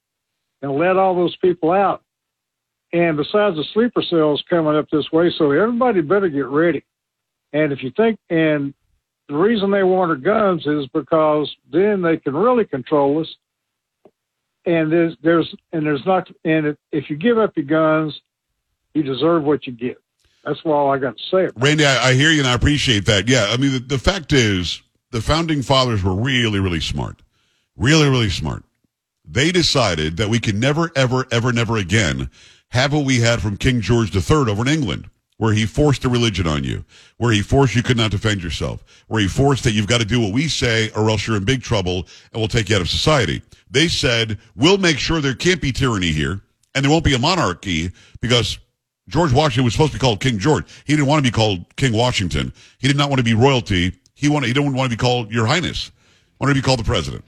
and 0.61 0.71
let 0.71 0.97
all 0.97 1.15
those 1.15 1.35
people 1.37 1.71
out. 1.71 2.01
And 2.93 3.17
besides 3.17 3.57
the 3.57 3.65
sleeper 3.73 4.01
cells 4.09 4.43
coming 4.49 4.75
up 4.75 4.87
this 4.91 5.11
way, 5.11 5.31
so 5.37 5.51
everybody 5.51 6.01
better 6.01 6.29
get 6.29 6.47
ready. 6.47 6.83
And 7.51 7.73
if 7.73 7.83
you 7.83 7.91
think, 7.97 8.17
and 8.29 8.73
the 9.27 9.35
reason 9.35 9.69
they 9.69 9.83
want 9.83 10.11
our 10.11 10.15
guns 10.15 10.65
is 10.65 10.87
because 10.93 11.53
then 11.71 12.01
they 12.01 12.17
can 12.17 12.35
really 12.35 12.65
control 12.65 13.21
us. 13.21 13.35
And 14.65 14.91
there's, 14.91 15.15
there's, 15.21 15.53
and 15.73 15.85
there's 15.85 16.05
not, 16.05 16.29
and 16.45 16.77
if 16.91 17.09
you 17.09 17.17
give 17.17 17.37
up 17.37 17.51
your 17.57 17.65
guns, 17.65 18.17
you 18.93 19.03
deserve 19.03 19.43
what 19.43 19.65
you 19.65 19.73
get. 19.73 19.97
That's 20.43 20.59
all 20.65 20.91
I 20.91 20.97
got 20.97 21.17
to 21.17 21.23
say. 21.31 21.49
Randy, 21.55 21.85
I, 21.85 22.09
I, 22.09 22.13
hear 22.13 22.31
you 22.31 22.39
and 22.39 22.47
I 22.47 22.53
appreciate 22.53 23.05
that. 23.05 23.29
Yeah. 23.29 23.47
I 23.49 23.57
mean, 23.57 23.73
the, 23.73 23.79
the 23.79 23.97
fact 23.97 24.33
is 24.33 24.81
the 25.11 25.21
founding 25.21 25.61
fathers 25.61 26.03
were 26.03 26.15
really, 26.15 26.59
really 26.59 26.81
smart. 26.81 27.21
Really, 27.77 28.09
really 28.09 28.29
smart. 28.29 28.63
They 29.25 29.51
decided 29.51 30.17
that 30.17 30.29
we 30.29 30.39
can 30.39 30.59
never, 30.59 30.91
ever, 30.95 31.25
ever, 31.31 31.53
never 31.53 31.77
again 31.77 32.29
have 32.69 32.91
what 32.91 33.05
we 33.05 33.21
had 33.21 33.41
from 33.41 33.55
King 33.55 33.79
George 33.79 34.13
III 34.13 34.51
over 34.51 34.63
in 34.63 34.67
England 34.67 35.09
where 35.37 35.53
he 35.53 35.65
forced 35.65 36.05
a 36.05 36.09
religion 36.09 36.47
on 36.47 36.63
you, 36.63 36.85
where 37.17 37.33
he 37.33 37.41
forced 37.41 37.75
you 37.75 37.83
could 37.83 37.97
not 37.97 38.11
defend 38.11 38.41
yourself, 38.41 38.81
where 39.07 39.21
he 39.21 39.27
forced 39.27 39.63
that 39.63 39.71
you've 39.71 39.87
got 39.87 39.99
to 39.99 40.05
do 40.05 40.19
what 40.19 40.31
we 40.31 40.47
say 40.47 40.89
or 40.91 41.09
else 41.09 41.27
you're 41.27 41.35
in 41.35 41.43
big 41.43 41.61
trouble 41.61 42.07
and 42.31 42.39
we'll 42.39 42.47
take 42.47 42.69
you 42.69 42.75
out 42.75 42.81
of 42.81 42.89
society. 42.89 43.41
They 43.69 43.87
said, 43.87 44.39
we'll 44.55 44.77
make 44.77 44.97
sure 44.97 45.19
there 45.19 45.33
can't 45.33 45.61
be 45.61 45.71
tyranny 45.71 46.11
here 46.11 46.41
and 46.73 46.85
there 46.85 46.91
won't 46.91 47.03
be 47.03 47.15
a 47.15 47.19
monarchy 47.19 47.91
because 48.21 48.57
George 49.07 49.33
Washington 49.33 49.65
was 49.65 49.73
supposed 49.73 49.91
to 49.91 49.97
be 49.97 50.01
called 50.01 50.19
King 50.19 50.39
George. 50.39 50.65
He 50.85 50.93
didn't 50.93 51.07
want 51.07 51.23
to 51.23 51.29
be 51.29 51.35
called 51.35 51.65
King 51.75 51.93
Washington. 51.93 52.53
He 52.79 52.87
did 52.87 52.97
not 52.97 53.09
want 53.09 53.19
to 53.19 53.23
be 53.23 53.33
royalty. 53.33 53.93
He 54.13 54.29
wanted, 54.29 54.47
he 54.47 54.53
didn't 54.53 54.73
want 54.73 54.89
to 54.89 54.97
be 54.97 54.99
called 54.99 55.31
Your 55.31 55.45
Highness. 55.45 55.87
He 55.87 55.91
wanted 56.39 56.53
to 56.53 56.61
be 56.61 56.65
called 56.65 56.79
the 56.79 56.85
President. 56.85 57.23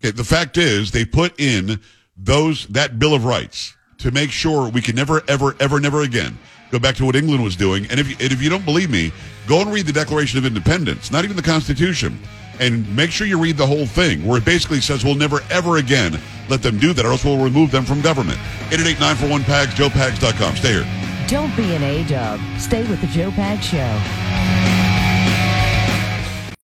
Okay, 0.00 0.10
the 0.10 0.24
fact 0.24 0.56
is 0.56 0.90
they 0.90 1.04
put 1.04 1.38
in 1.40 1.80
those, 2.16 2.66
that 2.68 2.98
Bill 2.98 3.14
of 3.14 3.24
Rights 3.24 3.74
to 3.98 4.10
make 4.10 4.30
sure 4.30 4.68
we 4.68 4.80
can 4.80 4.94
never, 4.94 5.22
ever, 5.28 5.56
ever, 5.60 5.80
never 5.80 6.02
again 6.02 6.38
Go 6.74 6.80
back 6.80 6.96
to 6.96 7.04
what 7.04 7.14
England 7.14 7.44
was 7.44 7.54
doing. 7.54 7.86
And 7.88 8.00
if, 8.00 8.08
you, 8.08 8.16
and 8.18 8.32
if 8.32 8.42
you 8.42 8.50
don't 8.50 8.64
believe 8.64 8.90
me, 8.90 9.12
go 9.46 9.60
and 9.60 9.72
read 9.72 9.86
the 9.86 9.92
Declaration 9.92 10.40
of 10.40 10.44
Independence, 10.44 11.12
not 11.12 11.22
even 11.22 11.36
the 11.36 11.42
Constitution. 11.42 12.18
And 12.60 12.94
make 12.94 13.10
sure 13.10 13.26
you 13.26 13.38
read 13.38 13.56
the 13.56 13.66
whole 13.66 13.86
thing, 13.86 14.24
where 14.26 14.38
it 14.38 14.44
basically 14.44 14.80
says 14.80 15.04
we'll 15.04 15.14
never, 15.14 15.40
ever 15.50 15.78
again 15.78 16.20
let 16.48 16.62
them 16.62 16.78
do 16.78 16.92
that, 16.92 17.04
or 17.04 17.12
else 17.12 17.24
we'll 17.24 17.42
remove 17.42 17.70
them 17.70 17.84
from 17.84 18.00
government. 18.00 18.38
888-941-PAGS, 18.70 19.74
joepags.com. 19.74 20.56
Stay 20.56 20.72
here. 20.72 21.26
Don't 21.26 21.54
be 21.56 21.74
an 21.74 21.82
A-dub. 21.82 22.40
Stay 22.58 22.86
with 22.88 23.00
the 23.00 23.06
Joe 23.08 23.30
Pags 23.30 23.62
Show. 23.62 24.53